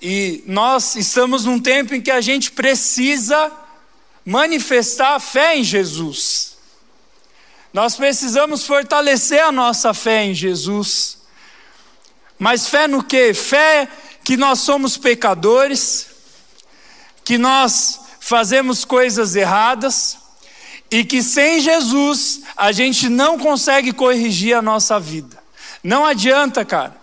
E 0.01 0.43
nós 0.47 0.97
estamos 0.97 1.45
num 1.45 1.59
tempo 1.59 1.95
em 1.95 2.01
que 2.01 2.11
a 2.11 2.21
gente 2.21 2.51
precisa 2.53 3.51
manifestar 4.25 5.17
a 5.17 5.21
fé 5.21 5.57
em 5.57 5.65
Jesus. 5.65 6.57
Nós 7.73 7.97
precisamos 7.97 8.65
fortalecer 8.65 9.43
a 9.43 9.51
nossa 9.51 9.93
fé 9.93 10.25
em 10.25 10.35
Jesus. 10.35 11.19
Mas 12.39 12.69
fé 12.69 12.87
no 12.87 13.03
que? 13.03 13.35
Fé 13.35 13.89
que 14.23 14.37
nós 14.37 14.61
somos 14.61 14.97
pecadores, 14.97 16.07
que 17.25 17.37
nós 17.37 18.01
fazemos 18.21 18.85
coisas 18.85 19.37
erradas 19.37 20.17
e 20.91 21.05
que 21.05 21.23
sem 21.23 21.61
Jesus 21.61 22.43
a 22.57 22.73
gente 22.73 23.09
não 23.09 23.39
consegue 23.39 23.93
corrigir 23.93 24.57
a 24.57 24.63
nossa 24.63 24.99
vida. 24.99 25.37
Não 25.83 26.05
adianta, 26.07 26.65
cara. 26.65 26.97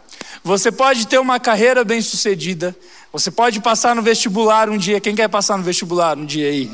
Você 0.44 0.72
pode 0.72 1.06
ter 1.06 1.20
uma 1.20 1.40
carreira 1.40 1.84
bem-sucedida, 1.84 2.76
você 3.14 3.30
pode 3.30 3.60
passar 3.60 3.96
no 3.96 4.02
vestibular 4.02 4.70
um 4.70 4.78
dia. 4.78 5.00
Quem 5.00 5.14
quer 5.14 5.28
passar 5.28 5.58
no 5.58 5.64
vestibular 5.64 6.18
um 6.18 6.26
dia 6.26 6.48
aí? 6.48 6.72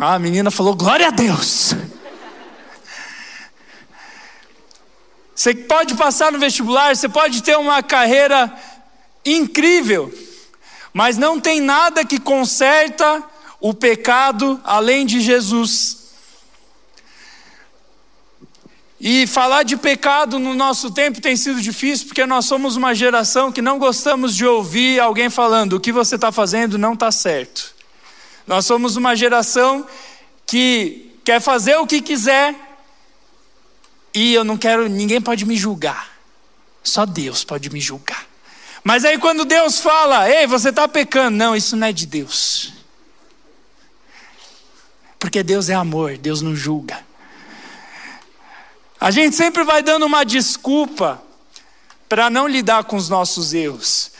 A 0.00 0.18
menina 0.18 0.50
falou: 0.50 0.76
glória 0.76 1.08
a 1.08 1.10
Deus. 1.10 1.74
Você 5.34 5.54
pode 5.54 5.94
passar 5.94 6.32
no 6.32 6.38
vestibular, 6.38 6.96
você 6.96 7.08
pode 7.08 7.42
ter 7.42 7.56
uma 7.56 7.82
carreira 7.82 8.52
incrível, 9.24 10.12
mas 10.92 11.16
não 11.16 11.40
tem 11.40 11.60
nada 11.60 12.04
que 12.04 12.18
conserta 12.18 13.22
o 13.60 13.72
pecado 13.74 14.60
além 14.64 15.04
de 15.06 15.20
Jesus. 15.20 15.96
E 19.00 19.28
falar 19.28 19.62
de 19.62 19.76
pecado 19.76 20.40
no 20.40 20.54
nosso 20.54 20.90
tempo 20.90 21.20
tem 21.20 21.36
sido 21.36 21.60
difícil, 21.60 22.06
porque 22.08 22.26
nós 22.26 22.46
somos 22.46 22.74
uma 22.74 22.94
geração 22.94 23.52
que 23.52 23.62
não 23.62 23.78
gostamos 23.78 24.34
de 24.34 24.44
ouvir 24.44 25.00
alguém 25.00 25.30
falando: 25.30 25.74
o 25.74 25.80
que 25.80 25.92
você 25.92 26.16
está 26.16 26.32
fazendo 26.32 26.78
não 26.78 26.94
está 26.94 27.12
certo. 27.12 27.77
Nós 28.48 28.64
somos 28.64 28.96
uma 28.96 29.14
geração 29.14 29.86
que 30.46 31.14
quer 31.22 31.38
fazer 31.38 31.76
o 31.76 31.86
que 31.86 32.00
quiser 32.00 32.56
e 34.14 34.32
eu 34.32 34.42
não 34.42 34.56
quero, 34.56 34.88
ninguém 34.88 35.20
pode 35.20 35.44
me 35.44 35.54
julgar. 35.54 36.18
Só 36.82 37.04
Deus 37.04 37.44
pode 37.44 37.68
me 37.68 37.78
julgar. 37.78 38.26
Mas 38.82 39.04
aí 39.04 39.18
quando 39.18 39.44
Deus 39.44 39.80
fala, 39.80 40.30
ei, 40.30 40.46
você 40.46 40.70
está 40.70 40.88
pecando, 40.88 41.36
não, 41.36 41.54
isso 41.54 41.76
não 41.76 41.88
é 41.88 41.92
de 41.92 42.06
Deus. 42.06 42.72
Porque 45.18 45.42
Deus 45.42 45.68
é 45.68 45.74
amor, 45.74 46.16
Deus 46.16 46.40
não 46.40 46.56
julga. 46.56 47.06
A 48.98 49.10
gente 49.10 49.36
sempre 49.36 49.62
vai 49.62 49.82
dando 49.82 50.06
uma 50.06 50.24
desculpa 50.24 51.22
para 52.08 52.30
não 52.30 52.48
lidar 52.48 52.84
com 52.84 52.96
os 52.96 53.10
nossos 53.10 53.52
erros. 53.52 54.10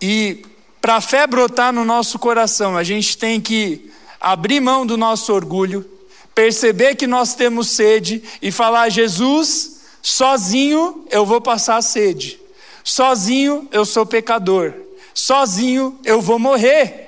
E 0.00 0.44
para 0.80 0.96
a 0.96 1.00
fé 1.00 1.26
brotar 1.26 1.72
no 1.72 1.84
nosso 1.84 2.18
coração, 2.18 2.76
a 2.76 2.84
gente 2.84 3.16
tem 3.16 3.40
que 3.40 3.90
abrir 4.20 4.60
mão 4.60 4.86
do 4.86 4.96
nosso 4.96 5.32
orgulho, 5.32 5.88
perceber 6.34 6.94
que 6.94 7.06
nós 7.06 7.34
temos 7.34 7.68
sede 7.68 8.22
e 8.40 8.50
falar: 8.50 8.88
Jesus, 8.88 9.80
sozinho 10.02 11.06
eu 11.10 11.26
vou 11.26 11.40
passar 11.40 11.82
sede, 11.82 12.40
sozinho 12.84 13.68
eu 13.72 13.84
sou 13.84 14.06
pecador, 14.06 14.72
sozinho 15.12 15.98
eu 16.04 16.20
vou 16.20 16.38
morrer. 16.38 17.06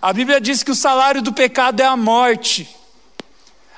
A 0.00 0.12
Bíblia 0.12 0.40
diz 0.40 0.62
que 0.62 0.70
o 0.70 0.76
salário 0.76 1.20
do 1.20 1.32
pecado 1.32 1.80
é 1.80 1.86
a 1.86 1.96
morte. 1.96 2.68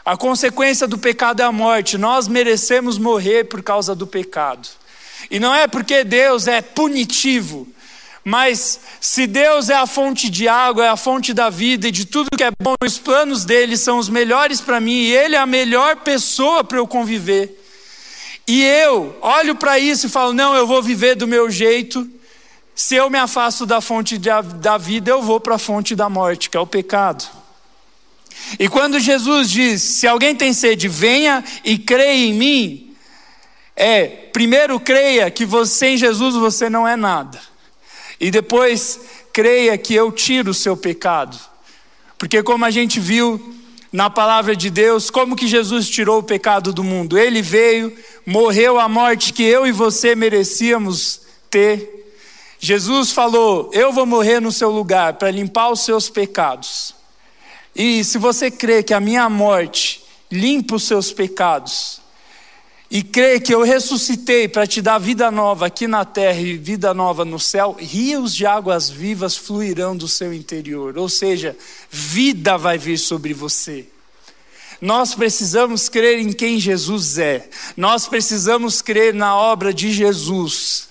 A 0.04 0.16
consequência 0.16 0.86
do 0.86 0.98
pecado 0.98 1.40
é 1.40 1.44
a 1.44 1.52
morte. 1.52 1.96
Nós 1.96 2.28
merecemos 2.28 2.98
morrer 2.98 3.44
por 3.44 3.62
causa 3.62 3.94
do 3.94 4.06
pecado. 4.06 4.68
E 5.30 5.38
não 5.38 5.54
é 5.54 5.66
porque 5.66 6.04
Deus 6.04 6.46
é 6.46 6.60
punitivo, 6.60 7.66
mas 8.24 8.80
se 9.00 9.26
Deus 9.26 9.70
é 9.70 9.74
a 9.74 9.86
fonte 9.86 10.28
de 10.28 10.46
água, 10.46 10.84
é 10.84 10.88
a 10.88 10.96
fonte 10.96 11.32
da 11.32 11.48
vida 11.48 11.88
e 11.88 11.90
de 11.90 12.04
tudo 12.04 12.36
que 12.36 12.44
é 12.44 12.50
bom, 12.60 12.74
os 12.84 12.98
planos 12.98 13.44
dele 13.44 13.76
são 13.76 13.98
os 13.98 14.08
melhores 14.08 14.60
para 14.60 14.80
mim 14.80 14.92
e 14.92 15.14
ele 15.14 15.36
é 15.36 15.38
a 15.38 15.46
melhor 15.46 15.96
pessoa 15.96 16.62
para 16.62 16.78
eu 16.78 16.86
conviver. 16.86 17.56
E 18.46 18.62
eu 18.62 19.16
olho 19.22 19.54
para 19.54 19.78
isso 19.78 20.06
e 20.06 20.10
falo: 20.10 20.32
não, 20.32 20.54
eu 20.54 20.66
vou 20.66 20.82
viver 20.82 21.14
do 21.14 21.26
meu 21.26 21.50
jeito. 21.50 22.08
Se 22.74 22.94
eu 22.94 23.10
me 23.10 23.18
afasto 23.18 23.66
da 23.66 23.80
fonte 23.80 24.18
da 24.18 24.78
vida, 24.78 25.10
eu 25.10 25.22
vou 25.22 25.40
para 25.40 25.54
a 25.54 25.58
fonte 25.58 25.94
da 25.94 26.08
morte, 26.08 26.50
que 26.50 26.56
é 26.56 26.60
o 26.60 26.66
pecado. 26.66 27.24
E 28.58 28.68
quando 28.68 28.98
Jesus 28.98 29.50
diz: 29.50 29.82
se 29.82 30.06
alguém 30.06 30.34
tem 30.34 30.52
sede, 30.52 30.88
venha 30.88 31.44
e 31.64 31.78
creia 31.78 32.26
em 32.26 32.34
mim, 32.34 32.96
é, 33.76 34.06
primeiro 34.06 34.78
creia 34.78 35.30
que 35.30 35.44
você 35.44 35.88
em 35.88 35.96
Jesus 35.96 36.34
você 36.34 36.68
não 36.68 36.86
é 36.86 36.96
nada. 36.96 37.49
E 38.20 38.30
depois, 38.30 39.00
creia 39.32 39.78
que 39.78 39.94
eu 39.94 40.12
tiro 40.12 40.50
o 40.50 40.54
seu 40.54 40.76
pecado. 40.76 41.38
Porque, 42.18 42.42
como 42.42 42.64
a 42.66 42.70
gente 42.70 43.00
viu 43.00 43.54
na 43.90 44.10
palavra 44.10 44.54
de 44.54 44.68
Deus, 44.68 45.10
como 45.10 45.34
que 45.34 45.48
Jesus 45.48 45.88
tirou 45.88 46.18
o 46.18 46.22
pecado 46.22 46.72
do 46.72 46.84
mundo? 46.84 47.18
Ele 47.18 47.40
veio, 47.40 47.96
morreu 48.26 48.78
a 48.78 48.88
morte 48.88 49.32
que 49.32 49.42
eu 49.42 49.66
e 49.66 49.72
você 49.72 50.14
merecíamos 50.14 51.22
ter. 51.48 52.00
Jesus 52.58 53.10
falou: 53.10 53.70
Eu 53.72 53.90
vou 53.90 54.04
morrer 54.04 54.38
no 54.38 54.52
seu 54.52 54.70
lugar 54.70 55.14
para 55.14 55.30
limpar 55.30 55.70
os 55.70 55.80
seus 55.80 56.10
pecados. 56.10 56.94
E 57.74 58.04
se 58.04 58.18
você 58.18 58.50
crê 58.50 58.82
que 58.82 58.92
a 58.92 59.00
minha 59.00 59.28
morte 59.30 60.04
limpa 60.30 60.76
os 60.76 60.84
seus 60.84 61.10
pecados, 61.10 62.00
e 62.90 63.04
crê 63.04 63.38
que 63.38 63.54
eu 63.54 63.62
ressuscitei 63.62 64.48
para 64.48 64.66
te 64.66 64.82
dar 64.82 64.98
vida 64.98 65.30
nova 65.30 65.66
aqui 65.66 65.86
na 65.86 66.04
terra 66.04 66.40
e 66.40 66.56
vida 66.56 66.92
nova 66.92 67.24
no 67.24 67.38
céu, 67.38 67.76
rios 67.78 68.34
de 68.34 68.44
águas 68.44 68.90
vivas 68.90 69.36
fluirão 69.36 69.96
do 69.96 70.08
seu 70.08 70.34
interior. 70.34 70.98
Ou 70.98 71.08
seja, 71.08 71.56
vida 71.88 72.58
vai 72.58 72.76
vir 72.76 72.98
sobre 72.98 73.32
você. 73.32 73.86
Nós 74.80 75.14
precisamos 75.14 75.88
crer 75.88 76.18
em 76.18 76.32
quem 76.32 76.58
Jesus 76.58 77.16
é. 77.18 77.48
Nós 77.76 78.08
precisamos 78.08 78.82
crer 78.82 79.14
na 79.14 79.36
obra 79.36 79.72
de 79.72 79.92
Jesus. 79.92 80.88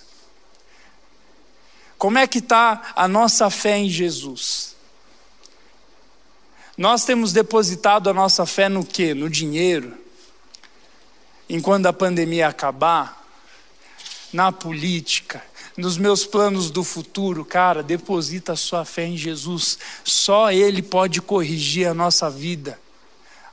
Como 1.97 2.17
é 2.17 2.25
que 2.25 2.37
está 2.37 2.93
a 2.95 3.09
nossa 3.09 3.49
fé 3.49 3.77
em 3.77 3.89
Jesus? 3.89 4.73
Nós 6.77 7.03
temos 7.03 7.33
depositado 7.33 8.09
a 8.09 8.13
nossa 8.13 8.45
fé 8.45 8.69
no 8.69 8.85
quê? 8.85 9.13
No 9.13 9.29
dinheiro? 9.29 9.97
Enquanto 11.49 11.87
a 11.87 11.93
pandemia 11.93 12.47
acabar? 12.47 13.25
Na 14.31 14.51
política? 14.51 15.43
Nos 15.75 15.97
meus 15.97 16.25
planos 16.25 16.69
do 16.69 16.83
futuro? 16.83 17.43
Cara, 17.43 17.81
deposita 17.81 18.53
a 18.53 18.55
sua 18.55 18.85
fé 18.85 19.05
em 19.05 19.17
Jesus. 19.17 19.79
Só 20.03 20.51
Ele 20.51 20.83
pode 20.83 21.21
corrigir 21.21 21.87
a 21.87 21.93
nossa 21.93 22.29
vida. 22.29 22.79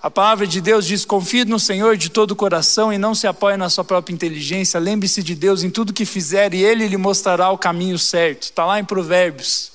A 0.02 0.10
palavra 0.10 0.46
de 0.46 0.60
Deus 0.60 0.84
diz: 0.84 1.04
confie 1.04 1.44
no 1.44 1.58
Senhor 1.58 1.96
de 1.96 2.10
todo 2.10 2.32
o 2.32 2.36
coração 2.36 2.92
e 2.92 2.98
não 2.98 3.14
se 3.14 3.26
apoie 3.26 3.56
na 3.56 3.70
sua 3.70 3.82
própria 3.82 4.12
inteligência. 4.12 4.78
Lembre-se 4.78 5.22
de 5.22 5.34
Deus 5.34 5.62
em 5.62 5.70
tudo 5.70 5.92
que 5.92 6.04
fizer 6.04 6.52
e 6.52 6.62
Ele 6.62 6.86
lhe 6.86 6.96
mostrará 6.98 7.50
o 7.50 7.56
caminho 7.56 7.98
certo. 7.98 8.42
Está 8.42 8.66
lá 8.66 8.78
em 8.78 8.84
Provérbios. 8.84 9.72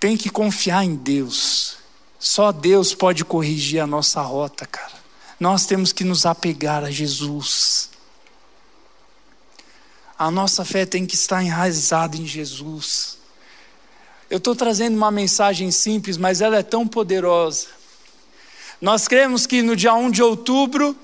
Tem 0.00 0.16
que 0.16 0.28
confiar 0.28 0.84
em 0.84 0.96
Deus. 0.96 1.76
Só 2.18 2.50
Deus 2.50 2.94
pode 2.94 3.24
corrigir 3.24 3.80
a 3.80 3.86
nossa 3.86 4.20
rota, 4.20 4.66
cara. 4.66 5.01
Nós 5.42 5.66
temos 5.66 5.92
que 5.92 6.04
nos 6.04 6.24
apegar 6.24 6.84
a 6.84 6.90
Jesus. 6.92 7.90
A 10.16 10.30
nossa 10.30 10.64
fé 10.64 10.86
tem 10.86 11.04
que 11.04 11.16
estar 11.16 11.42
enraizada 11.42 12.16
em 12.16 12.24
Jesus. 12.24 13.18
Eu 14.30 14.38
estou 14.38 14.54
trazendo 14.54 14.96
uma 14.96 15.10
mensagem 15.10 15.72
simples, 15.72 16.16
mas 16.16 16.40
ela 16.40 16.58
é 16.58 16.62
tão 16.62 16.86
poderosa. 16.86 17.66
Nós 18.80 19.08
cremos 19.08 19.44
que 19.44 19.62
no 19.62 19.74
dia 19.74 19.92
1 19.92 20.12
de 20.12 20.22
outubro, 20.22 20.96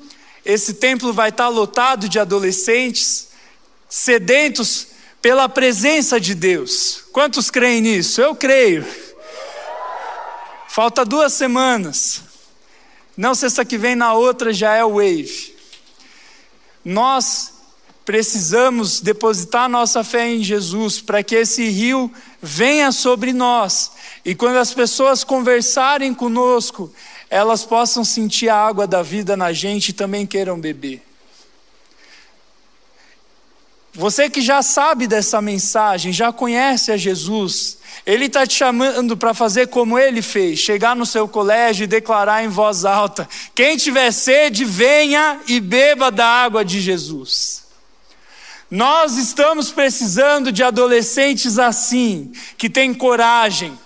esse 0.45 0.75
templo 0.75 1.13
vai 1.13 1.31
estar 1.31 1.49
lotado 1.49 2.09
de 2.09 2.21
adolescentes 2.21 3.31
sedentos 3.89 4.87
pela 5.21 5.49
presença 5.49 6.21
de 6.21 6.37
Deus. 6.37 7.03
Quantos 7.11 7.51
creem 7.51 7.81
nisso? 7.81 8.21
Eu 8.21 8.37
creio. 8.37 8.87
Falta 10.69 11.05
duas 11.05 11.33
semanas. 11.33 12.28
Não 13.19 13.35
sexta 13.35 13.65
que 13.65 13.77
vem, 13.77 13.97
na 13.97 14.15
outra 14.15 14.53
já 14.53 14.77
é 14.77 14.85
o 14.85 14.95
Wave. 14.95 15.53
Nós 16.85 17.53
precisamos 18.05 19.01
depositar 19.01 19.69
nossa 19.69 20.05
fé 20.05 20.29
em 20.29 20.45
Jesus 20.45 21.01
para 21.01 21.21
que 21.25 21.35
esse 21.35 21.69
rio 21.69 22.13
venha 22.41 22.93
sobre 22.93 23.33
nós. 23.33 23.91
E 24.25 24.37
quando 24.37 24.59
as 24.59 24.73
pessoas 24.73 25.25
conversarem 25.25 26.15
conosco, 26.15 26.93
elas 27.29 27.65
possam 27.65 28.05
sentir 28.05 28.51
a 28.51 28.57
água 28.57 28.87
da 28.87 29.03
vida 29.03 29.37
na 29.37 29.53
gente 29.53 29.89
e 29.89 29.93
também 29.93 30.25
queiram 30.25 30.57
beber. 30.61 31.03
Você 33.99 34.31
que 34.31 34.41
já 34.41 34.63
sabe 34.63 35.09
dessa 35.09 35.43
mensagem, 35.43 36.13
já 36.13 36.33
conhece 36.33 36.93
a 36.93 36.97
Jesus, 36.97 37.79
Ele 38.07 38.27
está 38.27 38.47
te 38.47 38.55
chamando 38.55 39.17
para 39.17 39.35
fazer 39.35 39.67
como 39.67 39.99
Ele 39.99 40.23
fez: 40.23 40.61
chegar 40.61 40.95
no 40.95 41.05
seu 41.05 41.27
colégio 41.27 41.83
e 41.83 41.89
declarar 41.89 42.45
em 42.45 42.49
voz 42.49 42.85
alta: 42.85 43.29
quem 43.57 43.77
tiver 43.77 44.13
sede, 44.13 44.65
venha 44.65 45.41
e 45.49 45.59
beba 45.59 46.13
da 46.13 46.25
água 46.25 46.65
de 46.65 46.81
Jesus. 46.81 47.65
Nós 48.71 49.17
estamos 49.17 49.73
precisando 49.73 50.53
de 50.53 50.63
adolescentes 50.63 51.59
assim, 51.59 52.31
que 52.57 52.71
têm 52.71 52.95
coragem, 52.95 53.77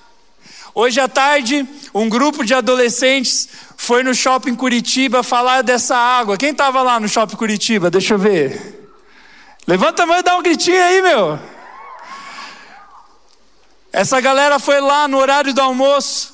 Hoje 0.75 1.01
à 1.01 1.07
tarde, 1.07 1.69
um 1.95 2.09
grupo 2.09 2.47
de 2.47 2.55
adolescentes 2.55 3.47
foi 3.77 4.03
no 4.03 4.15
shopping 4.15 4.55
Curitiba 4.55 5.23
falar 5.23 5.63
dessa 5.63 5.95
água. 5.95 6.39
Quem 6.39 6.51
estava 6.51 6.81
lá 6.81 6.99
no 6.99 7.07
shopping 7.07 7.37
Curitiba? 7.37 7.91
Deixa 7.91 8.15
eu 8.15 8.19
ver. 8.19 8.82
Levanta 9.67 10.03
a 10.03 10.07
mão 10.07 10.19
e 10.19 10.23
dá 10.23 10.37
um 10.37 10.43
gritinho 10.43 10.83
aí, 10.83 11.03
meu. 11.03 11.39
Essa 13.93 14.21
galera 14.21 14.59
foi 14.59 14.81
lá 14.81 15.07
no 15.07 15.19
horário 15.19 15.53
do 15.53 15.61
almoço 15.61 16.33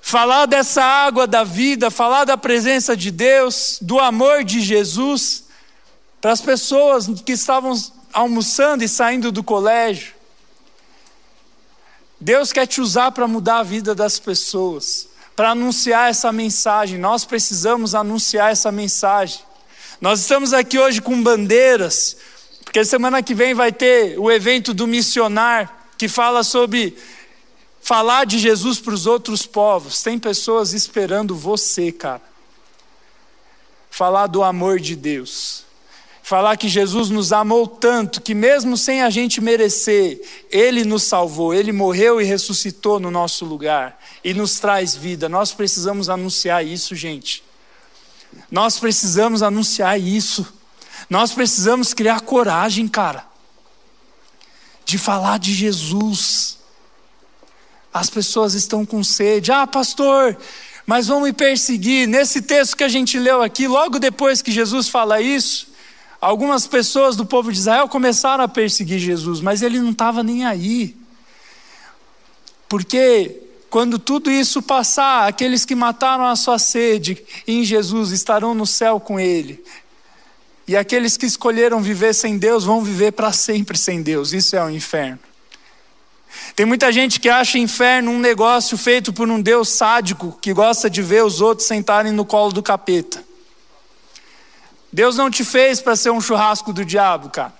falar 0.00 0.46
dessa 0.46 0.82
água 0.82 1.26
da 1.26 1.44
vida, 1.44 1.90
falar 1.90 2.24
da 2.24 2.36
presença 2.36 2.96
de 2.96 3.10
Deus, 3.10 3.78
do 3.80 4.00
amor 4.00 4.42
de 4.42 4.60
Jesus 4.60 5.44
para 6.20 6.32
as 6.32 6.40
pessoas 6.40 7.06
que 7.24 7.32
estavam 7.32 7.72
almoçando 8.12 8.84
e 8.84 8.88
saindo 8.88 9.32
do 9.32 9.42
colégio. 9.42 10.14
Deus 12.20 12.52
quer 12.52 12.66
te 12.66 12.80
usar 12.80 13.12
para 13.12 13.26
mudar 13.26 13.60
a 13.60 13.62
vida 13.62 13.94
das 13.94 14.18
pessoas, 14.18 15.08
para 15.34 15.50
anunciar 15.50 16.10
essa 16.10 16.30
mensagem. 16.30 16.98
Nós 16.98 17.24
precisamos 17.24 17.94
anunciar 17.94 18.52
essa 18.52 18.70
mensagem. 18.70 19.40
Nós 19.98 20.20
estamos 20.20 20.52
aqui 20.52 20.78
hoje 20.78 21.00
com 21.00 21.22
bandeiras, 21.22 22.16
porque 22.70 22.84
semana 22.84 23.20
que 23.20 23.34
vem 23.34 23.52
vai 23.52 23.72
ter 23.72 24.16
o 24.16 24.30
evento 24.30 24.72
do 24.72 24.86
missionar, 24.86 25.88
que 25.98 26.06
fala 26.06 26.44
sobre 26.44 26.96
falar 27.82 28.24
de 28.24 28.38
Jesus 28.38 28.78
para 28.78 28.94
os 28.94 29.06
outros 29.06 29.44
povos. 29.44 30.04
Tem 30.04 30.16
pessoas 30.16 30.72
esperando 30.72 31.34
você, 31.34 31.90
cara. 31.90 32.22
Falar 33.90 34.28
do 34.28 34.44
amor 34.44 34.78
de 34.78 34.94
Deus 34.94 35.64
falar 36.22 36.56
que 36.56 36.68
Jesus 36.68 37.10
nos 37.10 37.32
amou 37.32 37.66
tanto 37.66 38.20
que, 38.20 38.34
mesmo 38.34 38.76
sem 38.76 39.02
a 39.02 39.10
gente 39.10 39.40
merecer, 39.40 40.20
Ele 40.48 40.84
nos 40.84 41.02
salvou, 41.02 41.52
Ele 41.52 41.72
morreu 41.72 42.20
e 42.20 42.24
ressuscitou 42.24 43.00
no 43.00 43.10
nosso 43.10 43.44
lugar 43.44 44.00
e 44.22 44.32
nos 44.32 44.60
traz 44.60 44.94
vida. 44.94 45.28
Nós 45.28 45.52
precisamos 45.52 46.08
anunciar 46.08 46.64
isso, 46.64 46.94
gente. 46.94 47.42
Nós 48.48 48.78
precisamos 48.78 49.42
anunciar 49.42 49.98
isso. 49.98 50.59
Nós 51.10 51.32
precisamos 51.32 51.92
criar 51.92 52.20
coragem, 52.22 52.88
cara, 52.88 53.26
de 54.84 54.96
falar 54.96 55.38
de 55.38 55.52
Jesus. 55.52 56.58
As 57.92 58.08
pessoas 58.08 58.54
estão 58.54 58.86
com 58.86 59.04
sede. 59.04 59.52
Ah, 59.52 59.66
pastor, 59.66 60.38
mas 60.86 61.08
vão 61.08 61.20
me 61.20 61.32
perseguir. 61.32 62.06
Nesse 62.06 62.40
texto 62.40 62.76
que 62.76 62.84
a 62.84 62.88
gente 62.88 63.18
leu 63.18 63.42
aqui, 63.42 63.68
logo 63.68 63.98
depois 63.98 64.40
que 64.40 64.52
Jesus 64.52 64.88
fala 64.88 65.20
isso, 65.20 65.70
Algumas 66.20 66.66
pessoas 66.66 67.16
do 67.16 67.24
povo 67.24 67.50
de 67.50 67.58
Israel 67.58 67.88
começaram 67.88 68.44
a 68.44 68.48
perseguir 68.48 68.98
Jesus, 68.98 69.40
mas 69.40 69.62
ele 69.62 69.80
não 69.80 69.90
estava 69.90 70.22
nem 70.22 70.44
aí. 70.44 70.94
Porque 72.68 73.40
quando 73.70 73.98
tudo 73.98 74.30
isso 74.30 74.60
passar, 74.60 75.26
aqueles 75.26 75.64
que 75.64 75.74
mataram 75.74 76.26
a 76.26 76.36
sua 76.36 76.58
sede 76.58 77.24
em 77.46 77.64
Jesus 77.64 78.10
estarão 78.10 78.54
no 78.54 78.66
céu 78.66 79.00
com 79.00 79.18
ele. 79.18 79.64
E 80.70 80.76
aqueles 80.76 81.16
que 81.16 81.26
escolheram 81.26 81.82
viver 81.82 82.14
sem 82.14 82.38
Deus 82.38 82.62
vão 82.62 82.80
viver 82.80 83.10
para 83.10 83.32
sempre 83.32 83.76
sem 83.76 84.02
Deus. 84.02 84.32
Isso 84.32 84.54
é 84.54 84.64
o 84.64 84.70
inferno. 84.70 85.18
Tem 86.54 86.64
muita 86.64 86.92
gente 86.92 87.18
que 87.18 87.28
acha 87.28 87.58
inferno 87.58 88.12
um 88.12 88.20
negócio 88.20 88.78
feito 88.78 89.12
por 89.12 89.28
um 89.28 89.42
Deus 89.42 89.68
sádico 89.68 90.38
que 90.40 90.52
gosta 90.52 90.88
de 90.88 91.02
ver 91.02 91.24
os 91.24 91.40
outros 91.40 91.66
sentarem 91.66 92.12
no 92.12 92.24
colo 92.24 92.52
do 92.52 92.62
capeta. 92.62 93.24
Deus 94.92 95.16
não 95.16 95.28
te 95.28 95.42
fez 95.42 95.80
para 95.80 95.96
ser 95.96 96.10
um 96.10 96.20
churrasco 96.20 96.72
do 96.72 96.84
diabo, 96.84 97.30
cara. 97.30 97.52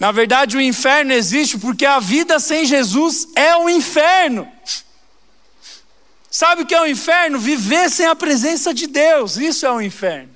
Na 0.00 0.10
verdade, 0.10 0.56
o 0.56 0.60
inferno 0.62 1.12
existe 1.12 1.58
porque 1.58 1.84
a 1.84 2.00
vida 2.00 2.40
sem 2.40 2.64
Jesus 2.64 3.28
é 3.36 3.54
um 3.58 3.68
inferno. 3.68 4.50
Sabe 6.30 6.62
o 6.62 6.66
que 6.66 6.74
é 6.74 6.80
o 6.80 6.84
um 6.84 6.86
inferno? 6.86 7.38
Viver 7.38 7.90
sem 7.90 8.06
a 8.06 8.16
presença 8.16 8.72
de 8.72 8.86
Deus. 8.86 9.36
Isso 9.36 9.66
é 9.66 9.70
o 9.70 9.74
um 9.74 9.82
inferno. 9.82 10.35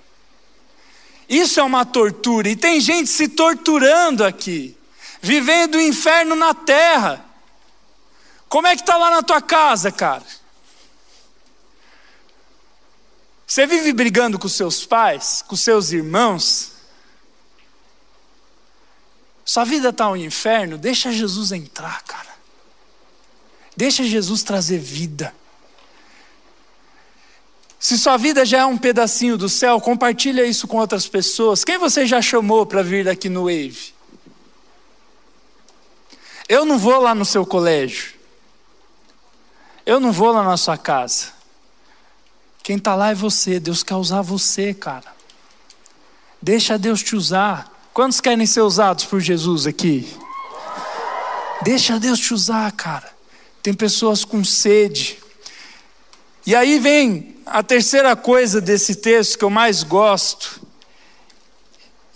Isso 1.30 1.60
é 1.60 1.62
uma 1.62 1.86
tortura. 1.86 2.48
E 2.48 2.56
tem 2.56 2.80
gente 2.80 3.08
se 3.08 3.28
torturando 3.28 4.24
aqui, 4.24 4.76
vivendo 5.22 5.76
o 5.76 5.80
inferno 5.80 6.34
na 6.34 6.52
terra. 6.52 7.24
Como 8.48 8.66
é 8.66 8.74
que 8.74 8.82
está 8.82 8.96
lá 8.96 9.12
na 9.12 9.22
tua 9.22 9.40
casa, 9.40 9.92
cara? 9.92 10.24
Você 13.46 13.64
vive 13.64 13.92
brigando 13.92 14.40
com 14.40 14.48
seus 14.48 14.84
pais, 14.84 15.44
com 15.46 15.54
seus 15.54 15.92
irmãos? 15.92 16.72
Sua 19.44 19.64
vida 19.64 19.90
está 19.90 20.10
um 20.10 20.16
inferno? 20.16 20.76
Deixa 20.76 21.12
Jesus 21.12 21.52
entrar, 21.52 22.02
cara. 22.02 22.30
Deixa 23.76 24.02
Jesus 24.02 24.42
trazer 24.42 24.78
vida. 24.78 25.32
Se 27.80 27.96
sua 27.96 28.18
vida 28.18 28.44
já 28.44 28.58
é 28.58 28.66
um 28.66 28.76
pedacinho 28.76 29.38
do 29.38 29.48
céu, 29.48 29.80
compartilha 29.80 30.44
isso 30.44 30.68
com 30.68 30.76
outras 30.76 31.08
pessoas. 31.08 31.64
Quem 31.64 31.78
você 31.78 32.04
já 32.04 32.20
chamou 32.20 32.66
para 32.66 32.82
vir 32.82 33.08
aqui 33.08 33.30
no 33.30 33.44
Wave? 33.44 33.94
Eu 36.46 36.66
não 36.66 36.78
vou 36.78 37.00
lá 37.00 37.14
no 37.14 37.24
seu 37.24 37.46
colégio. 37.46 38.12
Eu 39.86 39.98
não 39.98 40.12
vou 40.12 40.30
lá 40.30 40.42
na 40.42 40.58
sua 40.58 40.76
casa. 40.76 41.28
Quem 42.62 42.76
está 42.76 42.94
lá 42.94 43.12
é 43.12 43.14
você. 43.14 43.58
Deus 43.58 43.82
quer 43.82 43.94
usar 43.94 44.20
você, 44.20 44.74
cara. 44.74 45.14
Deixa 46.42 46.78
Deus 46.78 47.02
te 47.02 47.16
usar. 47.16 47.72
Quantos 47.94 48.20
querem 48.20 48.44
ser 48.44 48.60
usados 48.60 49.06
por 49.06 49.20
Jesus 49.20 49.66
aqui? 49.66 50.06
Deixa 51.62 51.98
Deus 51.98 52.18
te 52.18 52.34
usar, 52.34 52.70
cara. 52.72 53.10
Tem 53.62 53.72
pessoas 53.72 54.22
com 54.22 54.44
sede. 54.44 55.19
E 56.50 56.54
aí 56.56 56.80
vem 56.80 57.36
a 57.46 57.62
terceira 57.62 58.16
coisa 58.16 58.60
desse 58.60 58.96
texto 58.96 59.38
que 59.38 59.44
eu 59.44 59.50
mais 59.50 59.84
gosto 59.84 60.60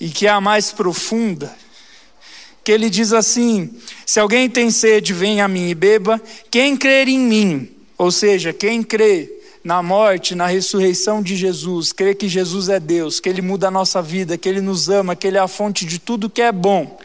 e 0.00 0.08
que 0.08 0.26
é 0.26 0.30
a 0.30 0.40
mais 0.40 0.72
profunda, 0.72 1.54
que 2.64 2.72
ele 2.72 2.90
diz 2.90 3.12
assim: 3.12 3.70
Se 4.04 4.18
alguém 4.18 4.50
tem 4.50 4.72
sede, 4.72 5.12
venha 5.12 5.44
a 5.44 5.48
mim 5.48 5.68
e 5.68 5.74
beba. 5.76 6.20
Quem 6.50 6.76
crer 6.76 7.06
em 7.06 7.20
mim, 7.20 7.76
ou 7.96 8.10
seja, 8.10 8.52
quem 8.52 8.82
crê 8.82 9.30
na 9.62 9.80
morte, 9.84 10.34
na 10.34 10.48
ressurreição 10.48 11.22
de 11.22 11.36
Jesus, 11.36 11.92
crê 11.92 12.12
que 12.12 12.26
Jesus 12.26 12.68
é 12.68 12.80
Deus, 12.80 13.20
que 13.20 13.28
Ele 13.28 13.40
muda 13.40 13.68
a 13.68 13.70
nossa 13.70 14.02
vida, 14.02 14.36
que 14.36 14.48
Ele 14.48 14.60
nos 14.60 14.88
ama, 14.88 15.14
que 15.14 15.28
Ele 15.28 15.38
é 15.38 15.42
a 15.42 15.46
fonte 15.46 15.86
de 15.86 16.00
tudo 16.00 16.28
que 16.28 16.42
é 16.42 16.50
bom. 16.50 16.98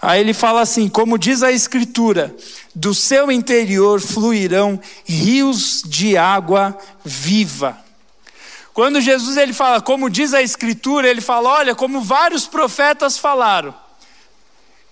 Aí 0.00 0.20
ele 0.20 0.32
fala 0.32 0.60
assim: 0.60 0.88
como 0.88 1.18
diz 1.18 1.42
a 1.42 1.50
Escritura, 1.50 2.34
do 2.74 2.94
seu 2.94 3.30
interior 3.30 4.00
fluirão 4.00 4.80
rios 5.04 5.82
de 5.84 6.16
água 6.16 6.76
viva. 7.04 7.76
Quando 8.72 9.00
Jesus 9.00 9.36
ele 9.36 9.52
fala, 9.52 9.80
como 9.80 10.08
diz 10.08 10.32
a 10.32 10.40
Escritura, 10.40 11.08
ele 11.08 11.20
fala: 11.20 11.50
olha, 11.50 11.74
como 11.74 12.00
vários 12.00 12.46
profetas 12.46 13.18
falaram, 13.18 13.74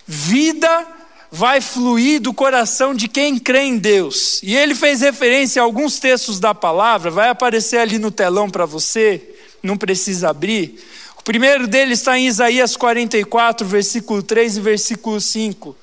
vida 0.06 0.86
vai 1.30 1.60
fluir 1.60 2.20
do 2.20 2.32
coração 2.32 2.94
de 2.94 3.06
quem 3.06 3.38
crê 3.38 3.60
em 3.60 3.78
Deus. 3.78 4.40
E 4.42 4.56
ele 4.56 4.74
fez 4.74 5.02
referência 5.02 5.62
a 5.62 5.64
alguns 5.64 5.98
textos 5.98 6.40
da 6.40 6.54
palavra, 6.54 7.10
vai 7.10 7.28
aparecer 7.28 7.78
ali 7.78 7.98
no 7.98 8.10
telão 8.10 8.48
para 8.48 8.64
você, 8.64 9.22
não 9.62 9.76
precisa 9.76 10.30
abrir 10.30 10.80
primeiro 11.26 11.66
deles 11.66 11.98
está 11.98 12.16
em 12.16 12.28
Isaías 12.28 12.76
44, 12.76 13.66
versículo 13.66 14.22
3 14.22 14.58
e 14.58 14.60
versículo 14.60 15.20
5. 15.20 15.76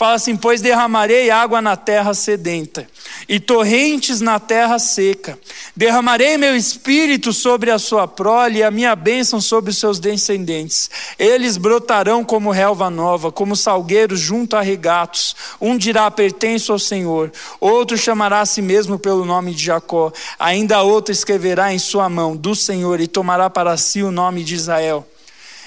Fala 0.00 0.14
assim: 0.14 0.34
Pois 0.34 0.62
derramarei 0.62 1.30
água 1.30 1.60
na 1.60 1.76
terra 1.76 2.14
sedenta, 2.14 2.88
e 3.28 3.38
torrentes 3.38 4.22
na 4.22 4.40
terra 4.40 4.78
seca. 4.78 5.38
Derramarei 5.76 6.38
meu 6.38 6.56
espírito 6.56 7.34
sobre 7.34 7.70
a 7.70 7.78
sua 7.78 8.08
prole, 8.08 8.60
e 8.60 8.62
a 8.62 8.70
minha 8.70 8.96
bênção 8.96 9.42
sobre 9.42 9.72
os 9.72 9.76
seus 9.76 9.98
descendentes. 9.98 10.88
Eles 11.18 11.58
brotarão 11.58 12.24
como 12.24 12.50
relva 12.50 12.88
nova, 12.88 13.30
como 13.30 13.54
salgueiros 13.54 14.18
junto 14.18 14.56
a 14.56 14.62
regatos. 14.62 15.36
Um 15.60 15.76
dirá: 15.76 16.10
Pertenço 16.10 16.72
ao 16.72 16.78
Senhor. 16.78 17.30
Outro 17.60 17.98
chamará 17.98 18.40
a 18.40 18.46
si 18.46 18.62
mesmo 18.62 18.98
pelo 18.98 19.26
nome 19.26 19.52
de 19.52 19.64
Jacó. 19.64 20.10
Ainda 20.38 20.80
outro 20.80 21.12
escreverá 21.12 21.74
em 21.74 21.78
sua 21.78 22.08
mão: 22.08 22.34
Do 22.34 22.56
Senhor, 22.56 23.02
e 23.02 23.06
tomará 23.06 23.50
para 23.50 23.76
si 23.76 24.02
o 24.02 24.10
nome 24.10 24.44
de 24.44 24.54
Israel. 24.54 25.06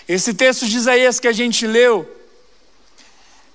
Esse 0.08 0.34
texto 0.34 0.66
de 0.66 0.76
Isaías 0.76 1.20
que 1.20 1.28
a 1.28 1.32
gente 1.32 1.68
leu 1.68 2.13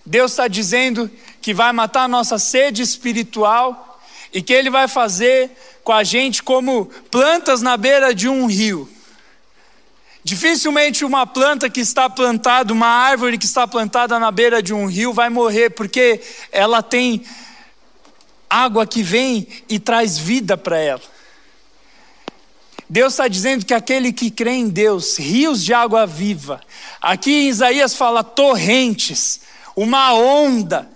Deus 0.08 0.32
está 0.32 0.48
dizendo 0.48 1.10
que 1.42 1.52
vai 1.52 1.70
matar 1.70 2.04
a 2.04 2.08
nossa 2.08 2.38
sede 2.38 2.80
espiritual 2.80 4.00
e 4.32 4.40
que 4.40 4.54
Ele 4.54 4.70
vai 4.70 4.88
fazer 4.88 5.50
com 5.84 5.92
a 5.92 6.02
gente 6.02 6.42
como 6.42 6.86
plantas 7.10 7.60
na 7.60 7.76
beira 7.76 8.14
de 8.14 8.26
um 8.26 8.46
rio. 8.46 8.88
Dificilmente 10.24 11.04
uma 11.04 11.26
planta 11.26 11.68
que 11.68 11.80
está 11.80 12.08
plantada, 12.08 12.72
uma 12.72 12.86
árvore 12.86 13.36
que 13.36 13.44
está 13.44 13.68
plantada 13.68 14.18
na 14.18 14.30
beira 14.30 14.62
de 14.62 14.72
um 14.72 14.86
rio 14.86 15.12
vai 15.12 15.28
morrer, 15.28 15.70
porque 15.70 16.22
ela 16.50 16.82
tem 16.82 17.22
água 18.48 18.86
que 18.86 19.02
vem 19.02 19.46
e 19.68 19.78
traz 19.78 20.16
vida 20.16 20.56
para 20.56 20.78
ela. 20.78 21.02
Deus 22.88 23.12
está 23.12 23.28
dizendo 23.28 23.66
que 23.66 23.74
aquele 23.74 24.10
que 24.10 24.30
crê 24.30 24.52
em 24.52 24.70
Deus, 24.70 25.18
rios 25.18 25.62
de 25.62 25.74
água 25.74 26.06
viva, 26.06 26.62
aqui 26.98 27.30
em 27.30 27.48
Isaías 27.48 27.94
fala 27.94 28.24
torrentes, 28.24 29.42
uma 29.80 30.12
onda, 30.12 30.90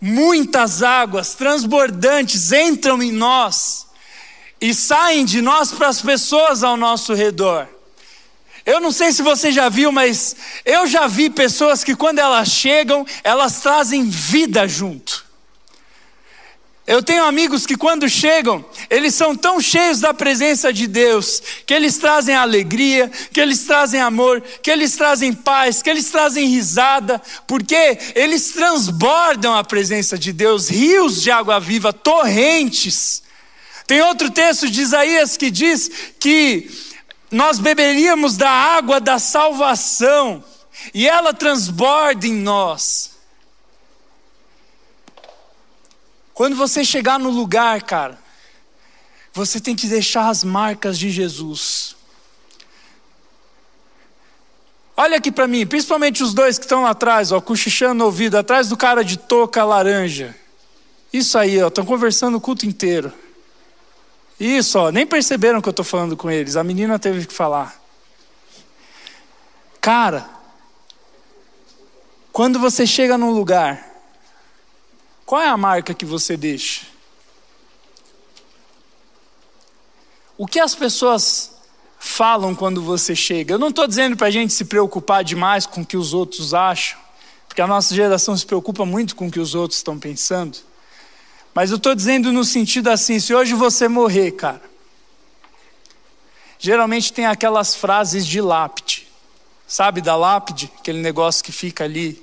muitas 0.00 0.84
águas 0.84 1.34
transbordantes 1.34 2.52
entram 2.52 3.02
em 3.02 3.10
nós 3.10 3.88
e 4.60 4.72
saem 4.72 5.24
de 5.24 5.42
nós 5.42 5.72
para 5.72 5.88
as 5.88 6.00
pessoas 6.00 6.62
ao 6.62 6.76
nosso 6.76 7.12
redor. 7.12 7.66
Eu 8.64 8.78
não 8.78 8.92
sei 8.92 9.10
se 9.10 9.20
você 9.20 9.50
já 9.50 9.68
viu, 9.68 9.90
mas 9.90 10.36
eu 10.64 10.86
já 10.86 11.08
vi 11.08 11.28
pessoas 11.28 11.82
que 11.82 11.96
quando 11.96 12.20
elas 12.20 12.48
chegam, 12.50 13.04
elas 13.24 13.60
trazem 13.60 14.08
vida 14.08 14.68
junto. 14.68 15.26
Eu 16.90 17.04
tenho 17.04 17.22
amigos 17.22 17.66
que, 17.66 17.76
quando 17.76 18.08
chegam, 18.08 18.64
eles 18.90 19.14
são 19.14 19.36
tão 19.36 19.60
cheios 19.60 20.00
da 20.00 20.12
presença 20.12 20.72
de 20.72 20.88
Deus, 20.88 21.40
que 21.64 21.72
eles 21.72 21.96
trazem 21.98 22.34
alegria, 22.34 23.08
que 23.32 23.40
eles 23.40 23.60
trazem 23.60 24.00
amor, 24.00 24.40
que 24.40 24.68
eles 24.68 24.96
trazem 24.96 25.32
paz, 25.32 25.82
que 25.82 25.88
eles 25.88 26.10
trazem 26.10 26.48
risada, 26.48 27.22
porque 27.46 27.96
eles 28.16 28.50
transbordam 28.50 29.54
a 29.54 29.62
presença 29.62 30.18
de 30.18 30.32
Deus 30.32 30.68
rios 30.68 31.22
de 31.22 31.30
água 31.30 31.60
viva, 31.60 31.92
torrentes. 31.92 33.22
Tem 33.86 34.02
outro 34.02 34.28
texto 34.28 34.68
de 34.68 34.80
Isaías 34.80 35.36
que 35.36 35.48
diz 35.48 35.88
que 36.18 36.68
nós 37.30 37.60
beberíamos 37.60 38.36
da 38.36 38.50
água 38.50 38.98
da 38.98 39.20
salvação, 39.20 40.42
e 40.92 41.06
ela 41.06 41.32
transborda 41.32 42.26
em 42.26 42.34
nós. 42.34 43.09
Quando 46.40 46.56
você 46.56 46.82
chegar 46.82 47.18
no 47.18 47.28
lugar, 47.28 47.82
cara, 47.82 48.18
você 49.30 49.60
tem 49.60 49.76
que 49.76 49.86
deixar 49.86 50.30
as 50.30 50.42
marcas 50.42 50.98
de 50.98 51.10
Jesus. 51.10 51.94
Olha 54.96 55.18
aqui 55.18 55.30
para 55.30 55.46
mim, 55.46 55.66
principalmente 55.66 56.22
os 56.22 56.32
dois 56.32 56.58
que 56.58 56.64
estão 56.64 56.84
lá 56.84 56.92
atrás, 56.92 57.30
ó, 57.30 57.42
cochichando 57.42 57.96
no 57.96 58.06
ouvido, 58.06 58.38
atrás 58.38 58.70
do 58.70 58.76
cara 58.78 59.04
de 59.04 59.18
touca 59.18 59.62
laranja. 59.66 60.34
Isso 61.12 61.36
aí, 61.36 61.62
ó, 61.62 61.68
estão 61.68 61.84
conversando 61.84 62.38
o 62.38 62.40
culto 62.40 62.64
inteiro. 62.64 63.12
Isso, 64.40 64.78
ó, 64.78 64.90
nem 64.90 65.06
perceberam 65.06 65.60
que 65.60 65.68
eu 65.68 65.72
estou 65.72 65.84
falando 65.84 66.16
com 66.16 66.30
eles. 66.30 66.56
A 66.56 66.64
menina 66.64 66.98
teve 66.98 67.26
que 67.26 67.34
falar. 67.34 67.78
Cara, 69.78 70.26
quando 72.32 72.58
você 72.58 72.86
chega 72.86 73.18
num 73.18 73.30
lugar 73.30 73.89
qual 75.30 75.40
é 75.40 75.46
a 75.46 75.56
marca 75.56 75.94
que 75.94 76.04
você 76.04 76.36
deixa? 76.36 76.86
O 80.36 80.44
que 80.44 80.58
as 80.58 80.74
pessoas 80.74 81.52
falam 82.00 82.52
quando 82.52 82.82
você 82.82 83.14
chega? 83.14 83.54
Eu 83.54 83.58
não 83.60 83.68
estou 83.68 83.86
dizendo 83.86 84.16
para 84.16 84.26
a 84.26 84.30
gente 84.32 84.52
se 84.52 84.64
preocupar 84.64 85.22
demais 85.22 85.66
com 85.66 85.82
o 85.82 85.86
que 85.86 85.96
os 85.96 86.12
outros 86.12 86.52
acham, 86.52 86.98
porque 87.46 87.62
a 87.62 87.66
nossa 87.68 87.94
geração 87.94 88.36
se 88.36 88.44
preocupa 88.44 88.84
muito 88.84 89.14
com 89.14 89.28
o 89.28 89.30
que 89.30 89.38
os 89.38 89.54
outros 89.54 89.78
estão 89.78 90.00
pensando. 90.00 90.58
Mas 91.54 91.70
eu 91.70 91.76
estou 91.76 91.94
dizendo 91.94 92.32
no 92.32 92.44
sentido 92.44 92.88
assim: 92.88 93.20
se 93.20 93.32
hoje 93.32 93.54
você 93.54 93.86
morrer, 93.86 94.32
cara, 94.32 94.62
geralmente 96.58 97.12
tem 97.12 97.26
aquelas 97.26 97.76
frases 97.76 98.26
de 98.26 98.40
lápide, 98.40 99.06
sabe 99.64 100.00
da 100.00 100.16
lápide? 100.16 100.72
Aquele 100.80 100.98
negócio 100.98 101.44
que 101.44 101.52
fica 101.52 101.84
ali 101.84 102.20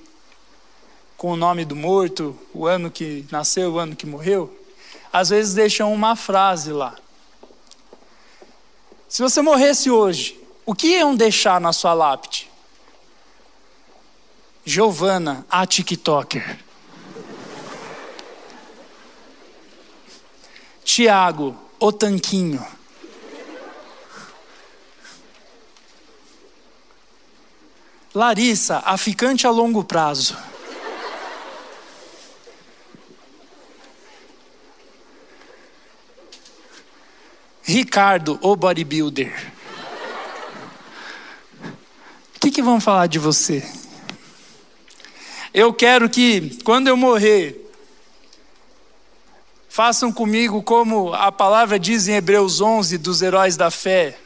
com 1.18 1.32
o 1.32 1.36
nome 1.36 1.66
do 1.66 1.76
morto, 1.76 2.38
o 2.54 2.68
ano 2.68 2.92
que 2.92 3.26
nasceu, 3.32 3.74
o 3.74 3.80
ano 3.80 3.96
que 3.96 4.06
morreu, 4.06 4.56
às 5.12 5.30
vezes 5.30 5.56
deixam 5.56 5.92
uma 5.92 6.16
frase 6.16 6.72
lá. 6.72 6.96
Se 9.10 9.24
você 9.24 9.42
morresse 9.42 9.90
hoje, 9.90 10.40
o 10.64 10.76
que 10.76 10.88
iam 10.88 11.16
deixar 11.16 11.60
na 11.60 11.74
sua 11.74 11.94
lápide? 11.94 12.50
Giovana, 14.64 15.46
a 15.50 15.66
TikToker. 15.66 16.60
Tiago, 20.84 21.58
o 21.80 21.92
tanquinho. 21.92 22.66
Larissa, 28.14 28.84
a 28.86 28.98
ficante 28.98 29.48
a 29.48 29.50
longo 29.50 29.84
prazo. 29.84 30.38
Ricardo, 37.68 38.40
o 38.42 38.56
bodybuilder. 38.56 39.52
O 42.34 42.40
que, 42.40 42.50
que 42.50 42.62
vão 42.62 42.80
falar 42.80 43.08
de 43.08 43.20
você? 43.20 43.62
Eu 45.54 45.74
quero 45.74 46.10
que, 46.10 46.58
quando 46.64 46.88
eu 46.88 46.96
morrer, 46.96 47.70
façam 49.68 50.14
comigo 50.14 50.64
como 50.64 51.14
a 51.14 51.30
palavra 51.30 51.78
diz 51.78 52.08
em 52.08 52.14
Hebreus 52.14 52.62
11 52.62 52.98
dos 53.00 53.22
heróis 53.22 53.58
da 53.58 53.70
fé: 53.70 54.18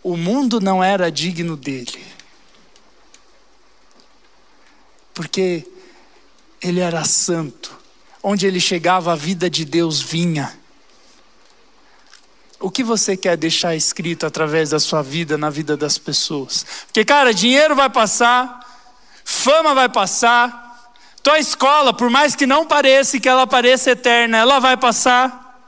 o 0.00 0.16
mundo 0.16 0.60
não 0.60 0.84
era 0.84 1.10
digno 1.10 1.56
dele, 1.56 2.00
porque 5.12 5.66
ele 6.62 6.78
era 6.78 7.04
santo, 7.04 7.76
onde 8.22 8.46
ele 8.46 8.60
chegava 8.60 9.12
a 9.12 9.16
vida 9.16 9.50
de 9.50 9.64
Deus 9.64 10.00
vinha. 10.00 10.56
O 12.58 12.70
que 12.70 12.82
você 12.82 13.16
quer 13.16 13.36
deixar 13.36 13.76
escrito 13.76 14.24
através 14.24 14.70
da 14.70 14.80
sua 14.80 15.02
vida 15.02 15.36
na 15.36 15.50
vida 15.50 15.76
das 15.76 15.98
pessoas? 15.98 16.64
Porque, 16.86 17.04
cara, 17.04 17.34
dinheiro 17.34 17.74
vai 17.74 17.90
passar, 17.90 18.60
fama 19.24 19.74
vai 19.74 19.88
passar, 19.88 20.92
tua 21.22 21.38
escola, 21.38 21.92
por 21.92 22.08
mais 22.08 22.34
que 22.34 22.46
não 22.46 22.64
pareça 22.64 23.20
que 23.20 23.28
ela 23.28 23.46
pareça 23.46 23.90
eterna, 23.90 24.38
ela 24.38 24.58
vai 24.58 24.76
passar. 24.76 25.60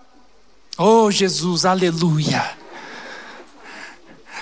Oh, 0.79 1.11
Jesus, 1.11 1.67
aleluia. 1.67 2.57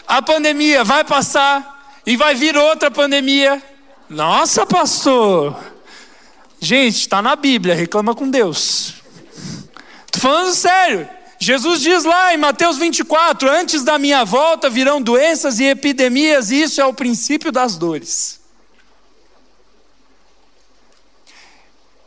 A 0.07 0.23
pandemia 0.23 0.85
vai 0.85 1.03
passar 1.03 1.99
e 2.07 2.17
vai 2.17 2.35
vir 2.35 2.57
outra 2.57 2.91
pandemia. 2.91 3.61
Nossa, 4.09 4.65
pastor. 4.65 5.59
Gente, 6.61 7.01
está 7.01 7.21
na 7.21 7.35
Bíblia, 7.35 7.75
reclama 7.75 8.15
com 8.15 8.31
Deus. 8.31 8.95
Estou 10.07 10.21
falando 10.21 10.55
sério. 10.55 11.16
Jesus 11.39 11.81
diz 11.81 12.05
lá 12.05 12.33
em 12.33 12.37
Mateus 12.37 12.79
24: 12.79 13.51
Antes 13.51 13.83
da 13.83 13.99
minha 13.99 14.25
volta 14.25 14.71
virão 14.71 15.01
doenças 15.01 15.61
e 15.61 15.65
epidemias, 15.65 16.51
e 16.51 16.63
isso 16.63 16.81
é 16.81 16.87
o 16.87 16.95
princípio 16.95 17.53
das 17.53 17.77
dores. 17.77 18.41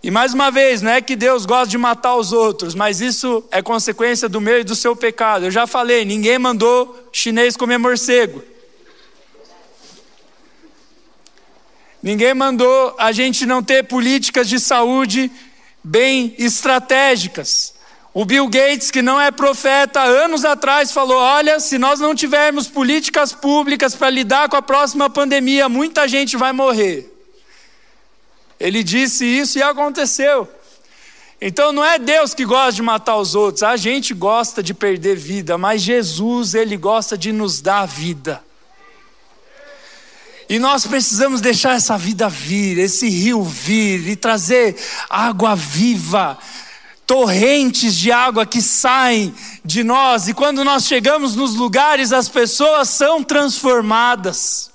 E 0.01 0.09
mais 0.09 0.33
uma 0.33 0.49
vez, 0.49 0.81
não 0.81 0.91
é 0.91 1.01
que 1.01 1.15
Deus 1.15 1.45
gosta 1.45 1.67
de 1.67 1.77
matar 1.77 2.15
os 2.15 2.31
outros, 2.31 2.73
mas 2.73 3.01
isso 3.01 3.43
é 3.51 3.61
consequência 3.61 4.29
do 4.29 4.39
meu 4.39 4.61
e 4.61 4.63
do 4.63 4.73
seu 4.73 4.95
pecado. 4.95 5.45
Eu 5.45 5.51
já 5.51 5.67
falei: 5.67 6.05
ninguém 6.05 6.39
mandou 6.39 7.09
chinês 7.11 7.57
comer 7.57 7.77
morcego. 7.77 8.41
Ninguém 12.01 12.33
mandou 12.33 12.95
a 12.97 13.11
gente 13.11 13.45
não 13.45 13.61
ter 13.61 13.83
políticas 13.83 14.47
de 14.47 14.57
saúde 14.57 15.29
bem 15.83 16.33
estratégicas. 16.37 17.73
O 18.19 18.25
Bill 18.25 18.49
Gates, 18.49 18.91
que 18.91 19.01
não 19.01 19.17
é 19.17 19.31
profeta, 19.31 20.01
anos 20.01 20.43
atrás 20.43 20.91
falou: 20.91 21.15
olha, 21.15 21.57
se 21.57 21.77
nós 21.77 22.01
não 22.01 22.13
tivermos 22.13 22.67
políticas 22.67 23.31
públicas 23.31 23.95
para 23.95 24.09
lidar 24.09 24.49
com 24.49 24.57
a 24.57 24.61
próxima 24.61 25.09
pandemia, 25.09 25.69
muita 25.69 26.05
gente 26.05 26.35
vai 26.35 26.51
morrer. 26.51 27.09
Ele 28.59 28.83
disse 28.83 29.23
isso 29.23 29.57
e 29.57 29.63
aconteceu. 29.63 30.49
Então 31.39 31.71
não 31.71 31.85
é 31.85 31.97
Deus 31.97 32.33
que 32.33 32.43
gosta 32.43 32.73
de 32.73 32.81
matar 32.81 33.15
os 33.15 33.35
outros, 33.35 33.63
a 33.63 33.77
gente 33.77 34.13
gosta 34.13 34.61
de 34.61 34.73
perder 34.73 35.15
vida, 35.15 35.57
mas 35.57 35.81
Jesus, 35.81 36.55
ele 36.55 36.75
gosta 36.75 37.17
de 37.17 37.31
nos 37.31 37.61
dar 37.61 37.85
vida. 37.85 38.43
E 40.49 40.59
nós 40.59 40.85
precisamos 40.85 41.39
deixar 41.39 41.77
essa 41.77 41.97
vida 41.97 42.27
vir, 42.27 42.79
esse 42.79 43.07
rio 43.07 43.43
vir 43.43 44.09
e 44.09 44.15
trazer 44.17 44.75
água 45.09 45.55
viva 45.55 46.37
torrentes 47.09 47.95
de 47.95 48.11
água 48.11 48.45
que 48.45 48.61
saem 48.61 49.33
de 49.65 49.83
nós, 49.83 50.27
e 50.27 50.33
quando 50.35 50.63
nós 50.63 50.85
chegamos 50.85 51.35
nos 51.35 51.55
lugares, 51.55 52.13
as 52.13 52.29
pessoas 52.29 52.87
são 52.87 53.23
transformadas, 53.23 54.69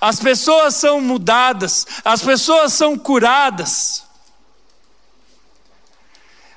as 0.00 0.18
pessoas 0.18 0.74
são 0.74 1.02
mudadas, 1.02 1.86
as 2.02 2.22
pessoas 2.22 2.72
são 2.72 2.96
curadas. 2.96 4.04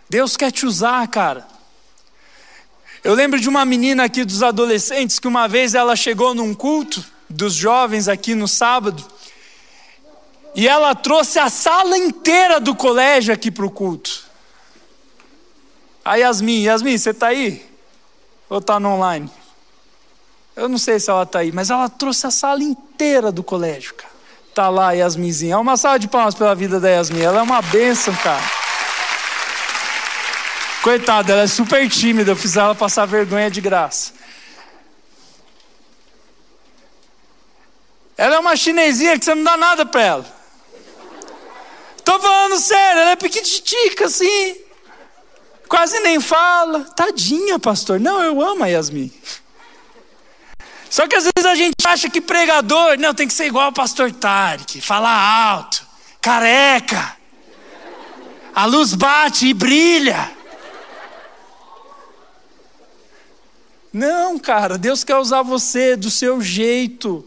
Deus 0.10 0.38
quer 0.38 0.54
te 0.54 0.66
usar, 0.66 1.06
cara. 1.10 1.46
Eu 3.04 3.14
lembro 3.14 3.42
de 3.42 3.50
uma 3.50 3.66
menina 3.66 4.06
aqui 4.06 4.24
dos 4.24 4.42
adolescentes 4.42 5.20
que 5.20 5.28
uma 5.28 5.50
vez 5.50 5.76
ela 5.76 5.98
chegou 5.98 6.34
num 6.34 6.54
culto 6.54 7.04
dos 7.30 7.54
jovens 7.54 8.08
aqui 8.08 8.34
no 8.34 8.48
sábado, 8.48 9.06
e 10.56 10.66
ela 10.66 10.96
trouxe 10.96 11.40
a 11.40 11.50
sala 11.50 11.98
inteira 11.98 12.62
do 12.62 12.74
colégio 12.74 13.34
aqui 13.34 13.52
para 13.52 13.66
o 13.66 13.70
culto. 13.70 14.27
A 16.08 16.16
Yasmin, 16.16 16.64
Yasmin, 16.64 16.98
você 16.98 17.10
está 17.10 17.28
aí? 17.28 17.70
Ou 18.50 18.60
está 18.60 18.80
no 18.80 18.92
online? 18.92 19.30
Eu 20.56 20.70
não 20.70 20.78
sei 20.78 21.02
se 21.02 21.10
ela 21.10 21.24
está 21.24 21.40
aí, 21.40 21.52
mas 21.52 21.70
ela 21.70 21.90
trouxe 21.90 22.26
a 22.26 22.32
sala 22.32 22.64
inteira 22.64 23.30
do 23.30 23.44
colégio, 23.44 23.94
cara. 23.94 24.14
Tá 24.56 24.70
lá 24.70 24.88
a 24.88 24.92
Yasminzinha. 24.94 25.56
É 25.56 25.58
uma 25.58 25.76
sala 25.76 26.00
de 26.00 26.08
palmas 26.08 26.34
pela 26.34 26.56
vida 26.56 26.80
da 26.80 26.88
Yasmin. 26.88 27.20
Ela 27.20 27.40
é 27.40 27.42
uma 27.42 27.62
bênção, 27.62 28.16
cara. 28.16 28.42
Coitada, 30.82 31.34
ela 31.34 31.42
é 31.42 31.48
super 31.48 31.90
tímida. 31.90 32.32
Eu 32.32 32.38
fiz 32.38 32.56
ela 32.56 32.74
passar 32.74 33.06
vergonha 33.06 33.52
de 33.52 33.60
graça. 33.60 34.14
Ela 38.16 38.38
é 38.38 38.40
uma 38.40 38.56
chinesinha 38.56 39.20
que 39.20 39.26
você 39.26 39.36
não 39.36 39.44
dá 39.44 39.58
nada 39.58 39.86
para 39.86 40.02
ela. 40.02 40.26
Tô 42.06 42.18
falando 42.18 42.58
sério, 42.62 43.02
ela 43.02 43.12
é 43.12 43.16
pequitica 43.18 44.06
assim. 44.06 44.67
Quase 45.68 46.00
nem 46.00 46.20
fala. 46.20 46.82
Tadinha, 46.96 47.60
pastor. 47.60 48.00
Não, 48.00 48.22
eu 48.22 48.42
amo 48.42 48.64
a 48.64 48.68
Yasmin. 48.68 49.12
Só 50.90 51.08
que 51.08 51.16
às 51.16 51.24
vezes 51.24 51.46
a 51.46 51.56
gente 51.56 51.76
acha 51.86 52.10
que 52.10 52.22
pregador, 52.22 52.98
não, 52.98 53.14
tem 53.14 53.28
que 53.28 53.34
ser 53.34 53.46
igual 53.46 53.70
o 53.70 53.74
pastor 53.74 54.12
Tarek, 54.12 54.80
falar 54.80 55.12
alto, 55.12 55.86
careca. 56.22 57.16
A 58.56 58.66
luz 58.66 58.94
bate 58.94 59.48
e 59.48 59.54
brilha. 59.54 60.32
Não, 63.92 64.40
cara, 64.40 64.78
Deus 64.78 65.04
quer 65.04 65.18
usar 65.18 65.42
você 65.42 65.96
do 65.96 66.10
seu 66.10 66.42
jeito. 66.42 67.27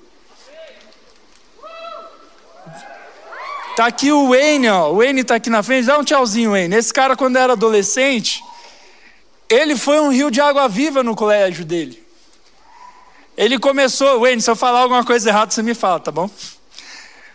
Tá 3.80 3.86
aqui 3.86 4.12
o 4.12 4.28
Wayne, 4.28 4.68
ó. 4.68 4.92
O 4.92 4.96
Wayne 4.96 5.24
tá 5.24 5.36
aqui 5.36 5.48
na 5.48 5.62
frente. 5.62 5.86
Dá 5.86 5.98
um 5.98 6.04
tchauzinho, 6.04 6.50
Wayne. 6.50 6.76
Esse 6.76 6.92
cara, 6.92 7.16
quando 7.16 7.36
era 7.36 7.54
adolescente, 7.54 8.44
ele 9.48 9.74
foi 9.74 9.98
um 9.98 10.10
rio 10.10 10.30
de 10.30 10.38
água 10.38 10.68
viva 10.68 11.02
no 11.02 11.16
colégio 11.16 11.64
dele. 11.64 12.06
Ele 13.38 13.58
começou, 13.58 14.20
Wayne, 14.20 14.42
se 14.42 14.50
eu 14.50 14.54
falar 14.54 14.80
alguma 14.80 15.02
coisa 15.02 15.30
errada, 15.30 15.50
você 15.50 15.62
me 15.62 15.72
fala, 15.72 15.98
tá 15.98 16.12
bom? 16.12 16.28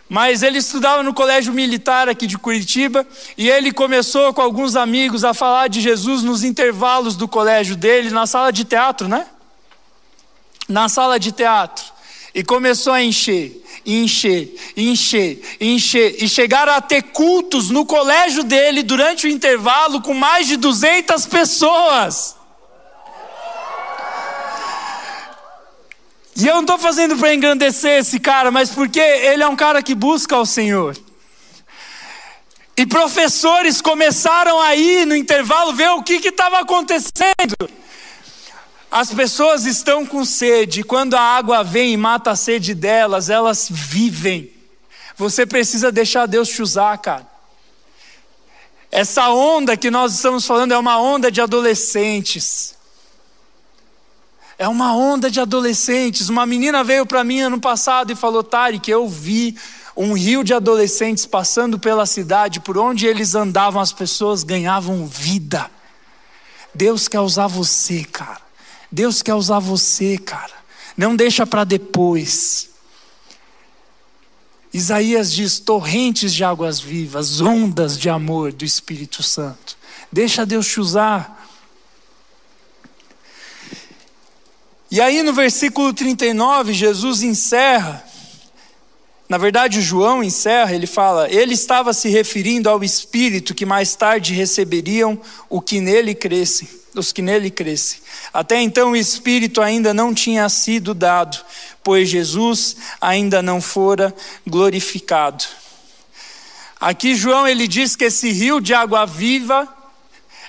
Mas 0.08 0.44
ele 0.44 0.58
estudava 0.58 1.02
no 1.02 1.12
colégio 1.12 1.52
militar 1.52 2.08
aqui 2.08 2.28
de 2.28 2.38
Curitiba 2.38 3.04
e 3.36 3.50
ele 3.50 3.72
começou 3.72 4.32
com 4.32 4.40
alguns 4.40 4.76
amigos 4.76 5.24
a 5.24 5.34
falar 5.34 5.68
de 5.68 5.80
Jesus 5.80 6.22
nos 6.22 6.44
intervalos 6.44 7.16
do 7.16 7.26
colégio 7.26 7.74
dele, 7.74 8.10
na 8.10 8.24
sala 8.24 8.52
de 8.52 8.62
teatro, 8.62 9.08
né? 9.08 9.26
Na 10.68 10.88
sala 10.88 11.18
de 11.18 11.32
teatro. 11.32 11.84
E 12.32 12.44
começou 12.44 12.92
a 12.92 13.02
encher 13.02 13.65
encher, 13.86 14.52
encher, 14.76 15.40
encher, 15.60 16.22
e 16.22 16.28
chegaram 16.28 16.72
a 16.72 16.80
ter 16.80 17.02
cultos 17.02 17.70
no 17.70 17.86
colégio 17.86 18.42
dele 18.42 18.82
durante 18.82 19.26
o 19.26 19.30
intervalo 19.30 20.02
com 20.02 20.12
mais 20.12 20.46
de 20.46 20.56
200 20.56 21.26
pessoas. 21.26 22.34
E 26.36 26.46
eu 26.46 26.54
não 26.54 26.62
estou 26.62 26.78
fazendo 26.78 27.16
para 27.16 27.32
engrandecer 27.32 28.00
esse 28.00 28.20
cara, 28.20 28.50
mas 28.50 28.70
porque 28.70 29.00
ele 29.00 29.42
é 29.42 29.48
um 29.48 29.56
cara 29.56 29.82
que 29.82 29.94
busca 29.94 30.36
o 30.36 30.44
Senhor. 30.44 30.94
E 32.76 32.84
professores 32.84 33.80
começaram 33.80 34.60
a 34.60 34.76
ir 34.76 35.06
no 35.06 35.16
intervalo 35.16 35.72
ver 35.72 35.88
o 35.90 36.02
que 36.02 36.14
estava 36.14 36.58
acontecendo. 36.58 37.85
As 38.90 39.12
pessoas 39.12 39.66
estão 39.66 40.06
com 40.06 40.24
sede, 40.24 40.82
quando 40.82 41.14
a 41.14 41.20
água 41.20 41.62
vem 41.62 41.92
e 41.92 41.96
mata 41.96 42.30
a 42.30 42.36
sede 42.36 42.74
delas, 42.74 43.28
elas 43.28 43.68
vivem. 43.70 44.52
Você 45.16 45.44
precisa 45.44 45.90
deixar 45.90 46.26
Deus 46.26 46.48
te 46.48 46.62
usar, 46.62 46.96
cara. 46.98 47.26
Essa 48.90 49.30
onda 49.30 49.76
que 49.76 49.90
nós 49.90 50.14
estamos 50.14 50.46
falando 50.46 50.72
é 50.72 50.78
uma 50.78 50.98
onda 50.98 51.30
de 51.30 51.40
adolescentes. 51.40 52.74
É 54.58 54.68
uma 54.68 54.94
onda 54.94 55.30
de 55.30 55.40
adolescentes. 55.40 56.28
Uma 56.28 56.46
menina 56.46 56.84
veio 56.84 57.04
para 57.04 57.24
mim 57.24 57.40
ano 57.40 57.60
passado 57.60 58.12
e 58.12 58.16
falou: 58.16 58.46
que 58.82 58.90
eu 58.90 59.08
vi 59.08 59.56
um 59.96 60.12
rio 60.12 60.44
de 60.44 60.54
adolescentes 60.54 61.26
passando 61.26 61.78
pela 61.78 62.06
cidade, 62.06 62.60
por 62.60 62.78
onde 62.78 63.06
eles 63.06 63.34
andavam, 63.34 63.80
as 63.80 63.92
pessoas 63.92 64.42
ganhavam 64.42 65.06
vida. 65.06 65.70
Deus 66.74 67.08
quer 67.08 67.20
usar 67.20 67.46
você, 67.46 68.04
cara. 68.04 68.45
Deus 68.96 69.20
quer 69.20 69.34
usar 69.34 69.58
você, 69.58 70.16
cara. 70.16 70.54
Não 70.96 71.14
deixa 71.14 71.46
para 71.46 71.64
depois. 71.64 72.70
Isaías 74.72 75.30
diz: 75.30 75.58
torrentes 75.58 76.32
de 76.32 76.42
águas 76.42 76.80
vivas, 76.80 77.42
ondas 77.42 77.98
de 77.98 78.08
amor 78.08 78.54
do 78.54 78.64
Espírito 78.64 79.22
Santo. 79.22 79.76
Deixa 80.10 80.46
Deus 80.46 80.66
te 80.66 80.80
usar. 80.80 81.46
E 84.90 84.98
aí 84.98 85.22
no 85.22 85.34
versículo 85.34 85.92
39, 85.92 86.72
Jesus 86.72 87.20
encerra. 87.20 88.02
Na 89.28 89.36
verdade, 89.36 89.82
João 89.82 90.24
encerra, 90.24 90.74
ele 90.74 90.86
fala: 90.86 91.30
Ele 91.30 91.52
estava 91.52 91.92
se 91.92 92.08
referindo 92.08 92.70
ao 92.70 92.82
Espírito 92.82 93.54
que 93.54 93.66
mais 93.66 93.94
tarde 93.94 94.32
receberiam 94.32 95.20
o 95.50 95.60
que 95.60 95.82
nele 95.82 96.14
cresce 96.14 96.85
dos 96.96 97.12
que 97.12 97.20
nele 97.20 97.50
crescem. 97.50 98.00
Até 98.32 98.60
então 98.62 98.92
o 98.92 98.96
Espírito 98.96 99.60
ainda 99.60 99.92
não 99.92 100.14
tinha 100.14 100.48
sido 100.48 100.94
dado, 100.94 101.38
pois 101.84 102.08
Jesus 102.08 102.76
ainda 102.98 103.42
não 103.42 103.60
fora 103.60 104.14
glorificado. 104.46 105.44
Aqui 106.80 107.14
João 107.14 107.46
ele 107.46 107.68
diz 107.68 107.94
que 107.94 108.04
esse 108.04 108.32
rio 108.32 108.60
de 108.62 108.72
água 108.72 109.04
viva 109.04 109.68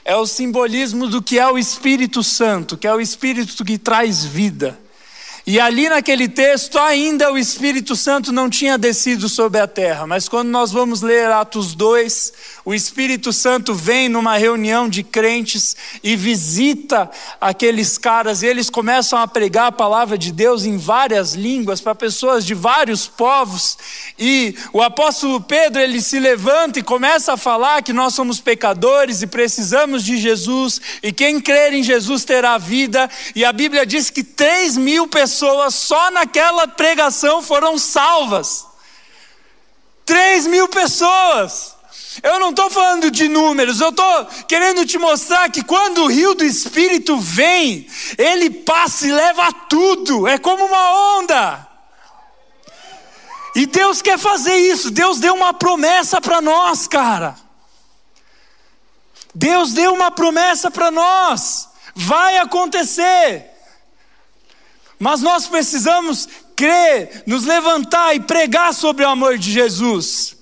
é 0.06 0.16
o 0.16 0.26
simbolismo 0.26 1.08
do 1.08 1.22
que 1.22 1.38
é 1.38 1.46
o 1.52 1.58
Espírito 1.58 2.24
Santo, 2.24 2.78
que 2.78 2.88
é 2.88 2.94
o 2.94 3.02
Espírito 3.02 3.66
que 3.66 3.78
traz 3.78 4.24
vida. 4.24 4.80
E 5.50 5.62
ali 5.62 5.88
naquele 5.88 6.28
texto, 6.28 6.78
ainda 6.78 7.32
o 7.32 7.38
Espírito 7.38 7.96
Santo 7.96 8.34
não 8.34 8.50
tinha 8.50 8.78
descido 8.78 9.30
sobre 9.30 9.62
a 9.62 9.66
terra, 9.66 10.06
mas 10.06 10.28
quando 10.28 10.50
nós 10.50 10.74
vamos 10.74 11.02
ler 11.02 11.32
Atos 11.32 11.74
2, 11.74 12.34
o 12.66 12.74
Espírito 12.74 13.32
Santo 13.32 13.74
vem 13.74 14.10
numa 14.10 14.36
reunião 14.36 14.90
de 14.90 15.04
crentes 15.04 15.74
e 16.04 16.18
visita 16.18 17.10
aqueles 17.40 17.98
caras, 17.98 18.44
e 18.44 18.46
eles 18.46 18.70
começam 18.70 19.18
a 19.18 19.26
pregar 19.26 19.68
a 19.68 19.72
palavra 19.72 20.18
de 20.18 20.34
Deus 20.34 20.66
em 20.66 20.76
várias 20.76 21.34
línguas 21.34 21.80
para 21.80 21.96
pessoas 21.96 22.46
de 22.46 22.54
vários 22.54 23.08
povos. 23.08 23.78
E 24.20 24.54
o 24.74 24.82
apóstolo 24.82 25.40
Pedro, 25.40 25.82
ele 25.82 26.02
se 26.02 26.20
levanta 26.20 26.80
e 26.80 26.84
começa 26.84 27.32
a 27.32 27.38
falar 27.38 27.84
que 27.84 27.94
nós 27.94 28.14
somos 28.14 28.42
pecadores 28.42 29.22
e 29.22 29.28
precisamos 29.28 30.04
de 30.04 30.18
Jesus, 30.18 30.82
e 31.02 31.14
quem 31.14 31.40
crer 31.40 31.72
em 31.72 31.84
Jesus 31.84 32.26
terá 32.26 32.58
vida. 32.58 33.10
E 33.34 33.46
a 33.46 33.54
Bíblia 33.54 33.86
diz 33.86 34.10
que 34.10 34.26
3 34.26 34.76
mil 34.76 35.08
pessoas 35.08 35.37
só 35.72 36.12
naquela 36.12 36.68
pregação 36.68 37.42
foram 37.42 37.78
salvas. 37.78 38.66
3 40.06 40.48
mil 40.48 40.68
pessoas. 40.68 41.76
Eu 42.24 42.40
não 42.40 42.50
estou 42.50 42.70
falando 42.70 43.12
de 43.12 43.28
números, 43.28 43.80
eu 43.80 43.90
estou 43.90 44.26
querendo 44.48 44.86
te 44.86 44.98
mostrar 44.98 45.52
que 45.52 45.64
quando 45.64 46.04
o 46.04 46.08
rio 46.08 46.34
do 46.34 46.44
Espírito 46.44 47.18
vem, 47.18 47.88
ele 48.18 48.50
passa 48.50 49.06
e 49.06 49.12
leva 49.12 49.52
tudo, 49.70 50.28
é 50.28 50.38
como 50.40 50.66
uma 50.66 51.20
onda. 51.20 51.68
E 53.54 53.66
Deus 53.66 54.02
quer 54.02 54.18
fazer 54.18 54.56
isso, 54.56 54.90
Deus 54.90 55.20
deu 55.20 55.36
uma 55.36 55.54
promessa 55.54 56.20
para 56.20 56.42
nós, 56.42 56.88
cara. 56.88 57.36
Deus 59.34 59.74
deu 59.74 59.94
uma 59.94 60.10
promessa 60.10 60.72
para 60.72 60.90
nós, 60.90 61.70
vai 61.96 62.38
acontecer. 62.38 63.57
Mas 65.00 65.22
nós 65.22 65.48
precisamos 65.48 66.28
crer, 66.56 67.24
nos 67.26 67.44
levantar 67.44 68.16
e 68.16 68.20
pregar 68.20 68.74
sobre 68.74 69.06
o 69.06 69.10
amor 69.10 69.38
de 69.38 69.52
Jesus. 69.52 70.36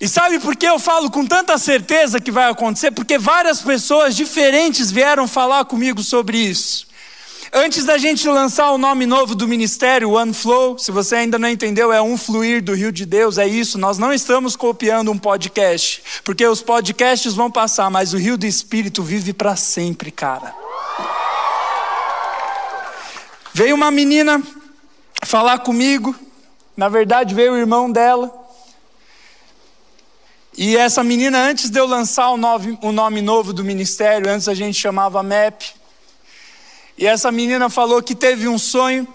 E 0.00 0.08
sabe 0.08 0.40
por 0.40 0.56
que 0.56 0.66
eu 0.66 0.80
falo 0.80 1.10
com 1.10 1.24
tanta 1.24 1.56
certeza 1.58 2.20
que 2.20 2.32
vai 2.32 2.50
acontecer? 2.50 2.90
Porque 2.90 3.18
várias 3.18 3.60
pessoas 3.60 4.16
diferentes 4.16 4.90
vieram 4.90 5.28
falar 5.28 5.64
comigo 5.64 6.02
sobre 6.02 6.38
isso. 6.38 6.88
Antes 7.54 7.84
da 7.84 7.98
gente 7.98 8.26
lançar 8.26 8.70
o 8.72 8.78
nome 8.78 9.04
novo 9.04 9.34
do 9.34 9.46
ministério, 9.46 10.12
One 10.12 10.32
Flow, 10.32 10.78
se 10.78 10.90
você 10.90 11.16
ainda 11.16 11.38
não 11.38 11.48
entendeu, 11.48 11.92
é 11.92 12.00
um 12.00 12.16
fluir 12.16 12.62
do 12.62 12.74
Rio 12.74 12.90
de 12.90 13.04
Deus, 13.04 13.36
é 13.36 13.46
isso. 13.46 13.76
Nós 13.76 13.98
não 13.98 14.10
estamos 14.10 14.56
copiando 14.56 15.12
um 15.12 15.18
podcast, 15.18 16.02
porque 16.24 16.46
os 16.46 16.62
podcasts 16.62 17.34
vão 17.34 17.50
passar, 17.50 17.90
mas 17.90 18.14
o 18.14 18.16
Rio 18.16 18.38
do 18.38 18.46
Espírito 18.46 19.02
vive 19.02 19.34
para 19.34 19.54
sempre, 19.54 20.10
cara. 20.10 20.54
Veio 23.54 23.74
uma 23.74 23.90
menina 23.90 24.42
falar 25.24 25.58
comigo, 25.58 26.14
na 26.74 26.88
verdade 26.88 27.34
veio 27.34 27.52
o 27.52 27.58
irmão 27.58 27.92
dela. 27.92 28.32
E 30.56 30.74
essa 30.74 31.04
menina, 31.04 31.38
antes 31.38 31.68
de 31.68 31.78
eu 31.78 31.86
lançar 31.86 32.30
o 32.30 32.38
nome, 32.38 32.78
o 32.82 32.92
nome 32.92 33.20
novo 33.20 33.52
do 33.52 33.62
ministério, 33.62 34.30
antes 34.30 34.48
a 34.48 34.54
gente 34.54 34.78
chamava 34.78 35.22
MEP. 35.22 35.74
E 36.96 37.06
essa 37.06 37.30
menina 37.30 37.68
falou 37.68 38.02
que 38.02 38.14
teve 38.14 38.48
um 38.48 38.58
sonho, 38.58 39.06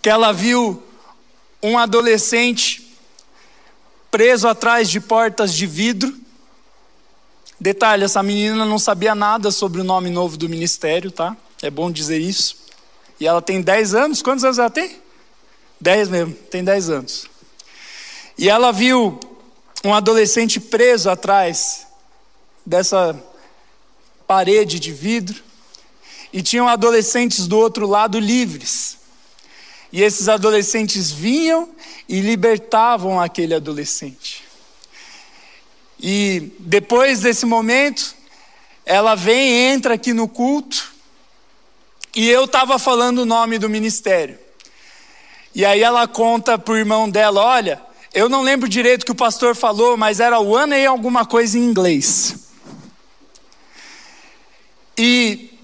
que 0.00 0.08
ela 0.08 0.32
viu 0.32 0.82
um 1.62 1.78
adolescente 1.78 2.96
preso 4.10 4.48
atrás 4.48 4.90
de 4.90 5.00
portas 5.00 5.54
de 5.54 5.66
vidro. 5.66 6.12
Detalhe: 7.60 8.02
essa 8.02 8.22
menina 8.22 8.64
não 8.64 8.80
sabia 8.80 9.14
nada 9.14 9.52
sobre 9.52 9.80
o 9.80 9.84
nome 9.84 10.10
novo 10.10 10.36
do 10.36 10.48
ministério, 10.48 11.12
tá? 11.12 11.36
É 11.62 11.70
bom 11.70 11.90
dizer 11.90 12.18
isso. 12.18 12.61
E 13.22 13.26
ela 13.28 13.40
tem 13.40 13.62
10 13.62 13.94
anos. 13.94 14.20
Quantos 14.20 14.42
anos 14.42 14.58
ela 14.58 14.68
tem? 14.68 14.96
10 15.80 16.08
mesmo, 16.08 16.34
tem 16.34 16.64
10 16.64 16.90
anos. 16.90 17.28
E 18.36 18.48
ela 18.48 18.72
viu 18.72 19.20
um 19.84 19.94
adolescente 19.94 20.58
preso 20.58 21.08
atrás 21.08 21.86
dessa 22.66 23.16
parede 24.26 24.80
de 24.80 24.92
vidro, 24.92 25.40
e 26.32 26.42
tinham 26.42 26.66
adolescentes 26.66 27.46
do 27.46 27.56
outro 27.58 27.86
lado 27.86 28.18
livres. 28.18 28.98
E 29.92 30.02
esses 30.02 30.28
adolescentes 30.28 31.12
vinham 31.12 31.68
e 32.08 32.18
libertavam 32.18 33.20
aquele 33.20 33.54
adolescente. 33.54 34.42
E 36.00 36.52
depois 36.58 37.20
desse 37.20 37.46
momento, 37.46 38.16
ela 38.84 39.14
vem, 39.14 39.70
entra 39.72 39.94
aqui 39.94 40.12
no 40.12 40.26
culto, 40.26 40.92
e 42.14 42.28
eu 42.28 42.44
estava 42.44 42.78
falando 42.78 43.20
o 43.20 43.26
nome 43.26 43.58
do 43.58 43.68
ministério. 43.68 44.38
E 45.54 45.64
aí 45.64 45.82
ela 45.82 46.06
conta 46.06 46.58
para 46.58 46.74
o 46.74 46.76
irmão 46.76 47.08
dela: 47.08 47.42
olha, 47.42 47.80
eu 48.12 48.28
não 48.28 48.42
lembro 48.42 48.68
direito 48.68 49.02
o 49.02 49.06
que 49.06 49.12
o 49.12 49.16
pastor 49.16 49.54
falou, 49.54 49.96
mas 49.96 50.20
era 50.20 50.40
o 50.40 50.54
ano 50.54 50.74
e 50.74 50.84
alguma 50.84 51.24
coisa 51.24 51.58
em 51.58 51.64
inglês. 51.64 52.36
E 54.96 55.58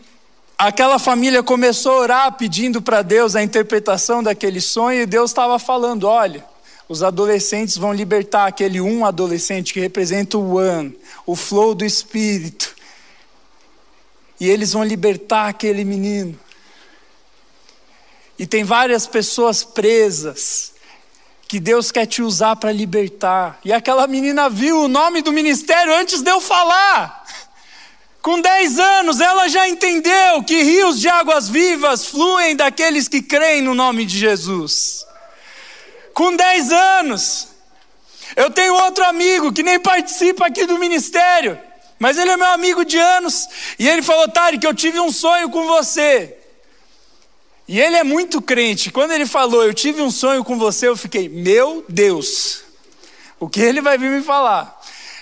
aquela 0.57 0.99
família 0.99 1.43
começou 1.43 1.93
a 1.93 2.01
orar 2.01 2.33
pedindo 2.33 2.81
para 2.81 3.03
Deus 3.03 3.37
a 3.37 3.43
interpretação 3.43 4.23
daquele 4.23 4.61
sonho, 4.61 5.03
e 5.03 5.07
Deus 5.07 5.31
estava 5.31 5.59
falando: 5.59 6.05
olha, 6.05 6.45
os 6.89 7.03
adolescentes 7.03 7.77
vão 7.77 7.93
libertar 7.93 8.47
aquele 8.47 8.81
um 8.81 9.05
adolescente 9.05 9.75
que 9.75 9.81
representa 9.81 10.39
o 10.39 10.57
One, 10.57 10.99
o 11.27 11.37
flow 11.37 11.75
do 11.75 11.85
Espírito. 11.85 12.78
E 14.41 14.49
eles 14.49 14.73
vão 14.73 14.85
libertar 14.85 15.49
aquele 15.49 15.85
menino. 15.85 16.39
E 18.39 18.47
tem 18.47 18.63
várias 18.63 19.07
pessoas 19.07 19.65
presas 19.65 20.73
que 21.49 21.59
Deus 21.59 21.91
quer 21.91 22.07
te 22.07 22.23
usar 22.23 22.57
para 22.57 22.71
libertar. 22.71 23.59
E 23.65 23.73
aquela 23.73 24.07
menina 24.07 24.51
viu 24.51 24.83
o 24.83 24.89
nome 24.89 25.23
do 25.23 25.33
ministério 25.33 25.95
antes 25.95 26.21
de 26.21 26.31
eu 26.31 26.41
falar. 26.41 27.25
Com 28.21 28.41
10 28.41 28.79
anos, 28.79 29.21
ela 29.21 29.49
já 29.49 29.67
entendeu 29.67 30.43
que 30.43 30.63
rios 30.63 31.01
de 31.01 31.09
águas 31.09 31.49
vivas 31.49 32.07
fluem 32.07 32.55
daqueles 32.55 33.09
que 33.09 33.23
creem 33.23 33.63
no 33.63 33.75
nome 33.75 34.05
de 34.05 34.19
Jesus. 34.19 35.07
Com 36.13 36.37
10 36.37 36.71
anos, 36.71 37.49
eu 38.37 38.51
tenho 38.51 38.75
outro 38.75 39.05
amigo 39.05 39.53
que 39.53 39.63
nem 39.63 39.81
participa 39.81 40.47
aqui 40.47 40.67
do 40.67 40.79
ministério, 40.79 41.59
mas 41.99 42.17
ele 42.17 42.31
é 42.31 42.37
meu 42.37 42.47
amigo 42.47 42.85
de 42.85 42.99
anos, 42.99 43.49
e 43.79 43.89
ele 43.89 44.03
falou: 44.03 44.29
que 44.59 44.67
eu 44.67 44.75
tive 44.75 45.01
um 45.01 45.13
sonho 45.13 45.51
com 45.51 45.67
você. 45.67 46.35
E 47.69 47.79
ele 47.79 47.97
é 47.97 48.03
muito 48.03 48.41
crente. 48.41 48.91
Quando 48.91 49.13
ele 49.13 49.27
falou, 49.27 49.63
eu 49.63 49.75
tive 49.75 50.01
um 50.01 50.11
sonho 50.11 50.43
com 50.43 50.59
você, 50.59 50.89
eu 50.89 50.97
fiquei, 50.97 51.29
meu 51.29 51.85
Deus, 51.87 52.63
o 53.39 53.47
que 53.47 53.61
ele 53.61 53.83
vai 53.83 53.99
vir 53.99 54.11
me 54.11 54.23
falar? 54.23 54.81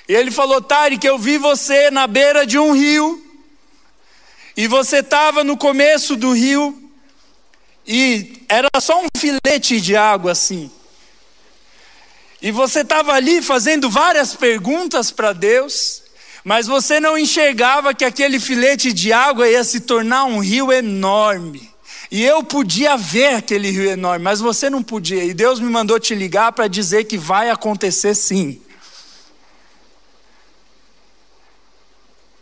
E 0.09 0.15
ele 0.15 0.31
falou, 0.31 0.65
que 1.01 1.09
eu 1.09 1.19
vi 1.19 1.39
você 1.39 1.91
na 1.91 2.07
beira 2.07 2.47
de 2.47 2.57
um 2.57 2.71
rio, 2.71 3.21
e 4.57 4.69
você 4.69 4.99
estava 4.99 5.43
no 5.43 5.57
começo 5.57 6.15
do 6.15 6.33
rio, 6.33 6.89
e 7.85 8.45
era 8.49 8.69
só 8.81 9.03
um 9.03 9.07
filete 9.17 9.81
de 9.81 9.97
água 9.97 10.31
assim. 10.31 10.71
E 12.41 12.53
você 12.53 12.81
estava 12.83 13.13
ali 13.13 13.43
fazendo 13.43 13.91
várias 13.91 14.37
perguntas 14.37 15.11
para 15.11 15.33
Deus, 15.33 16.03
mas 16.47 16.69
você 16.69 17.01
não 17.01 17.19
enxergava 17.19 17.93
que 17.93 18.05
aquele 18.05 18.39
filete 18.39 18.93
de 18.93 19.13
água 19.13 19.49
ia 19.49 19.65
se 19.65 19.81
tornar 19.81 20.27
um 20.27 20.39
rio 20.39 20.73
enorme. 20.73 21.69
E 22.09 22.23
eu 22.23 22.41
podia 22.45 22.97
ver 22.97 23.35
aquele 23.35 23.69
rio 23.69 23.91
enorme, 23.91 24.23
mas 24.23 24.39
você 24.39 24.71
não 24.71 24.81
podia. 24.81 25.25
E 25.25 25.35
Deus 25.35 25.59
me 25.59 25.69
mandou 25.69 25.99
te 25.99 26.15
ligar 26.15 26.53
para 26.53 26.69
dizer 26.69 27.03
que 27.03 27.19
vai 27.19 27.51
acontecer 27.51 28.15
sim. 28.15 28.61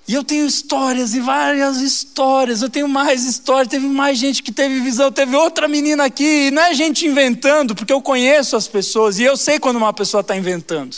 E 0.07 0.13
eu 0.13 0.23
tenho 0.23 0.45
histórias 0.45 1.15
e 1.15 1.21
várias 1.21 1.79
histórias. 1.79 2.61
Eu 2.61 2.69
tenho 2.69 2.87
mais 2.87 3.25
histórias. 3.25 3.69
Teve 3.69 3.87
mais 3.87 4.19
gente 4.19 4.43
que 4.43 4.53
teve 4.53 4.81
visão. 4.81 5.11
Teve 5.11 5.35
outra 5.35 5.67
menina 5.67 6.05
aqui. 6.05 6.49
E 6.49 6.51
não 6.51 6.63
é 6.63 6.75
gente 6.75 7.07
inventando, 7.07 7.75
porque 7.75 7.91
eu 7.95 8.03
conheço 8.03 8.55
as 8.55 8.69
pessoas 8.69 9.19
e 9.19 9.23
eu 9.23 9.35
sei 9.35 9.59
quando 9.59 9.77
uma 9.77 9.95
pessoa 9.95 10.21
está 10.21 10.37
inventando. 10.37 10.95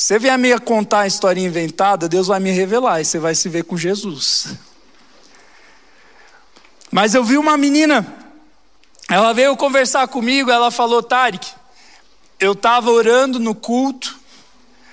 Você 0.00 0.18
vier 0.18 0.38
me 0.38 0.58
contar 0.60 1.00
a 1.00 1.06
história 1.06 1.42
inventada, 1.42 2.08
Deus 2.08 2.28
vai 2.28 2.40
me 2.40 2.50
revelar 2.50 3.02
e 3.02 3.04
você 3.04 3.18
vai 3.18 3.34
se 3.34 3.50
ver 3.50 3.64
com 3.64 3.76
Jesus. 3.76 4.54
Mas 6.90 7.14
eu 7.14 7.22
vi 7.22 7.36
uma 7.36 7.54
menina, 7.58 8.06
ela 9.10 9.34
veio 9.34 9.54
conversar 9.58 10.08
comigo, 10.08 10.50
ela 10.50 10.70
falou: 10.70 11.02
Tarek, 11.02 11.46
eu 12.40 12.52
estava 12.52 12.90
orando 12.90 13.38
no 13.38 13.54
culto, 13.54 14.18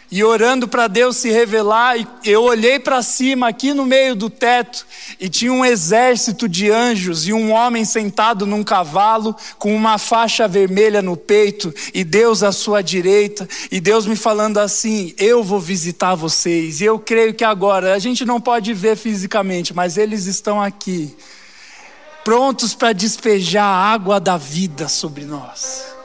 e 0.10 0.24
orando 0.24 0.68
para 0.68 0.88
Deus 0.88 1.18
se 1.18 1.30
revelar, 1.30 1.97
e 1.97 2.08
eu 2.26 2.43
olhei 2.43 2.80
para 2.80 3.01
cima, 3.01 3.47
aqui 3.49 3.74
no 3.74 3.86
meio 3.86 4.16
do 4.16 4.30
teto, 4.30 4.86
e 5.20 5.28
tinha 5.28 5.51
um 5.51 5.66
exército 5.66 6.47
de 6.47 6.72
anjos 6.72 7.28
e 7.28 7.34
um 7.34 7.51
homem 7.51 7.84
sentado 7.84 8.45
num 8.45 8.64
cavalo 8.64 9.36
com 9.58 9.76
uma 9.76 9.97
faixa 9.97 10.47
vermelha 10.47 11.01
no 11.01 11.18
peito, 11.18 11.74
e 11.93 12.03
Deus 12.03 12.41
à 12.41 12.51
sua 12.51 12.82
direita, 12.82 13.47
e 13.70 13.82
Deus 13.82 14.05
me 14.05 14.16
falando 14.16 14.60
assim: 14.60 15.14
Eu 15.18 15.43
vou 15.43 15.60
visitar 15.60 16.16
vocês, 16.16 16.80
e 16.80 16.86
eu 16.86 16.97
creio 16.97 17.34
que 17.34 17.43
agora, 17.43 17.93
a 17.93 17.99
gente 17.99 18.24
não 18.26 18.39
pode 18.39 18.74
ver 18.74 18.95
fisicamente, 18.95 19.74
mas 19.74 19.97
eles 19.97 20.26
estão 20.26 20.62
aqui 20.62 21.14
prontos 22.24 22.74
para 22.74 22.91
despejar 22.93 23.64
a 23.64 23.93
água 23.93 24.20
da 24.20 24.38
vida 24.38 24.88
sobre 24.88 25.24
nós. 25.24 25.97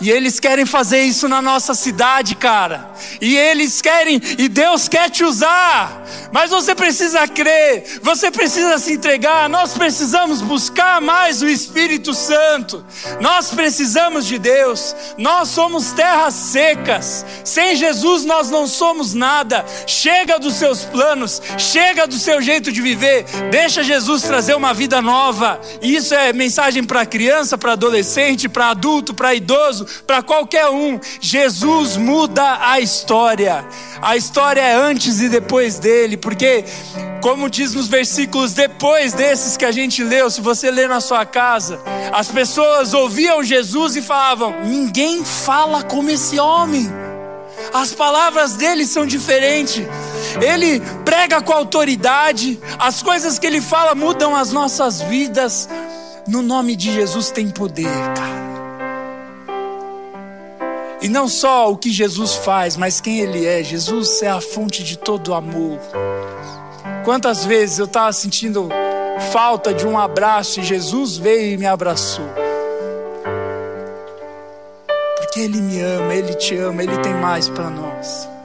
E 0.00 0.10
eles 0.10 0.38
querem 0.38 0.66
fazer 0.66 1.02
isso 1.02 1.28
na 1.28 1.40
nossa 1.40 1.74
cidade, 1.74 2.34
cara. 2.34 2.90
E 3.20 3.36
eles 3.36 3.80
querem, 3.80 4.20
e 4.38 4.48
Deus 4.48 4.88
quer 4.88 5.10
te 5.10 5.24
usar. 5.24 6.04
Mas 6.32 6.50
você 6.50 6.74
precisa 6.74 7.26
crer, 7.26 8.00
você 8.02 8.30
precisa 8.30 8.78
se 8.78 8.92
entregar. 8.92 9.48
Nós 9.48 9.72
precisamos 9.72 10.42
buscar 10.42 11.00
mais 11.00 11.40
o 11.40 11.48
Espírito 11.48 12.12
Santo. 12.12 12.84
Nós 13.20 13.50
precisamos 13.50 14.26
de 14.26 14.38
Deus. 14.38 14.94
Nós 15.16 15.48
somos 15.48 15.92
terras 15.92 16.34
secas. 16.34 17.24
Sem 17.44 17.76
Jesus 17.76 18.24
nós 18.24 18.50
não 18.50 18.66
somos 18.66 19.14
nada. 19.14 19.64
Chega 19.86 20.38
dos 20.38 20.54
seus 20.54 20.84
planos, 20.84 21.40
chega 21.56 22.06
do 22.06 22.18
seu 22.18 22.42
jeito 22.42 22.70
de 22.70 22.82
viver. 22.82 23.24
Deixa 23.50 23.82
Jesus 23.82 24.22
trazer 24.22 24.54
uma 24.54 24.74
vida 24.74 25.00
nova. 25.00 25.58
Isso 25.80 26.14
é 26.14 26.32
mensagem 26.32 26.84
para 26.84 27.06
criança, 27.06 27.56
para 27.56 27.72
adolescente, 27.72 28.48
para 28.48 28.68
adulto, 28.68 29.14
para 29.14 29.34
idoso 29.34 29.85
para 30.06 30.22
qualquer 30.22 30.68
um. 30.68 30.98
Jesus 31.20 31.96
muda 31.96 32.58
a 32.60 32.80
história. 32.80 33.66
A 34.00 34.16
história 34.16 34.60
é 34.60 34.74
antes 34.74 35.20
e 35.20 35.28
depois 35.28 35.78
dele, 35.78 36.16
porque, 36.16 36.64
como 37.22 37.48
diz 37.48 37.74
nos 37.74 37.88
versículos 37.88 38.52
depois 38.52 39.12
desses 39.12 39.56
que 39.56 39.64
a 39.64 39.72
gente 39.72 40.02
leu, 40.02 40.30
se 40.30 40.40
você 40.40 40.70
ler 40.70 40.88
na 40.88 41.00
sua 41.00 41.24
casa, 41.24 41.80
as 42.12 42.28
pessoas 42.28 42.94
ouviam 42.94 43.42
Jesus 43.42 43.96
e 43.96 44.02
falavam: 44.02 44.54
ninguém 44.64 45.24
fala 45.24 45.82
como 45.82 46.10
esse 46.10 46.38
homem. 46.38 46.90
As 47.72 47.92
palavras 47.92 48.54
dele 48.54 48.86
são 48.86 49.06
diferentes. 49.06 49.82
Ele 50.40 50.80
prega 51.04 51.40
com 51.40 51.52
autoridade, 51.52 52.60
as 52.78 53.02
coisas 53.02 53.38
que 53.38 53.46
ele 53.46 53.60
fala 53.60 53.94
mudam 53.94 54.36
as 54.36 54.52
nossas 54.52 55.00
vidas. 55.02 55.68
No 56.26 56.42
nome 56.42 56.74
de 56.76 56.92
Jesus 56.92 57.30
tem 57.30 57.48
poder, 57.50 57.90
cara. 58.16 58.45
E 61.00 61.08
não 61.08 61.28
só 61.28 61.70
o 61.70 61.76
que 61.76 61.90
Jesus 61.90 62.34
faz, 62.34 62.76
mas 62.76 63.00
quem 63.00 63.20
Ele 63.20 63.44
é. 63.44 63.62
Jesus 63.62 64.22
é 64.22 64.28
a 64.28 64.40
fonte 64.40 64.82
de 64.82 64.96
todo 64.96 65.34
amor. 65.34 65.78
Quantas 67.04 67.44
vezes 67.44 67.78
eu 67.78 67.84
estava 67.84 68.12
sentindo 68.12 68.68
falta 69.32 69.72
de 69.72 69.86
um 69.86 69.98
abraço 69.98 70.60
e 70.60 70.64
Jesus 70.64 71.16
veio 71.16 71.54
e 71.54 71.56
me 71.58 71.66
abraçou. 71.66 72.28
Porque 75.18 75.40
Ele 75.40 75.60
me 75.60 75.80
ama, 75.80 76.14
Ele 76.14 76.34
te 76.34 76.56
ama, 76.56 76.82
Ele 76.82 76.96
tem 76.98 77.14
mais 77.14 77.48
para 77.48 77.70
nós. 77.70 78.35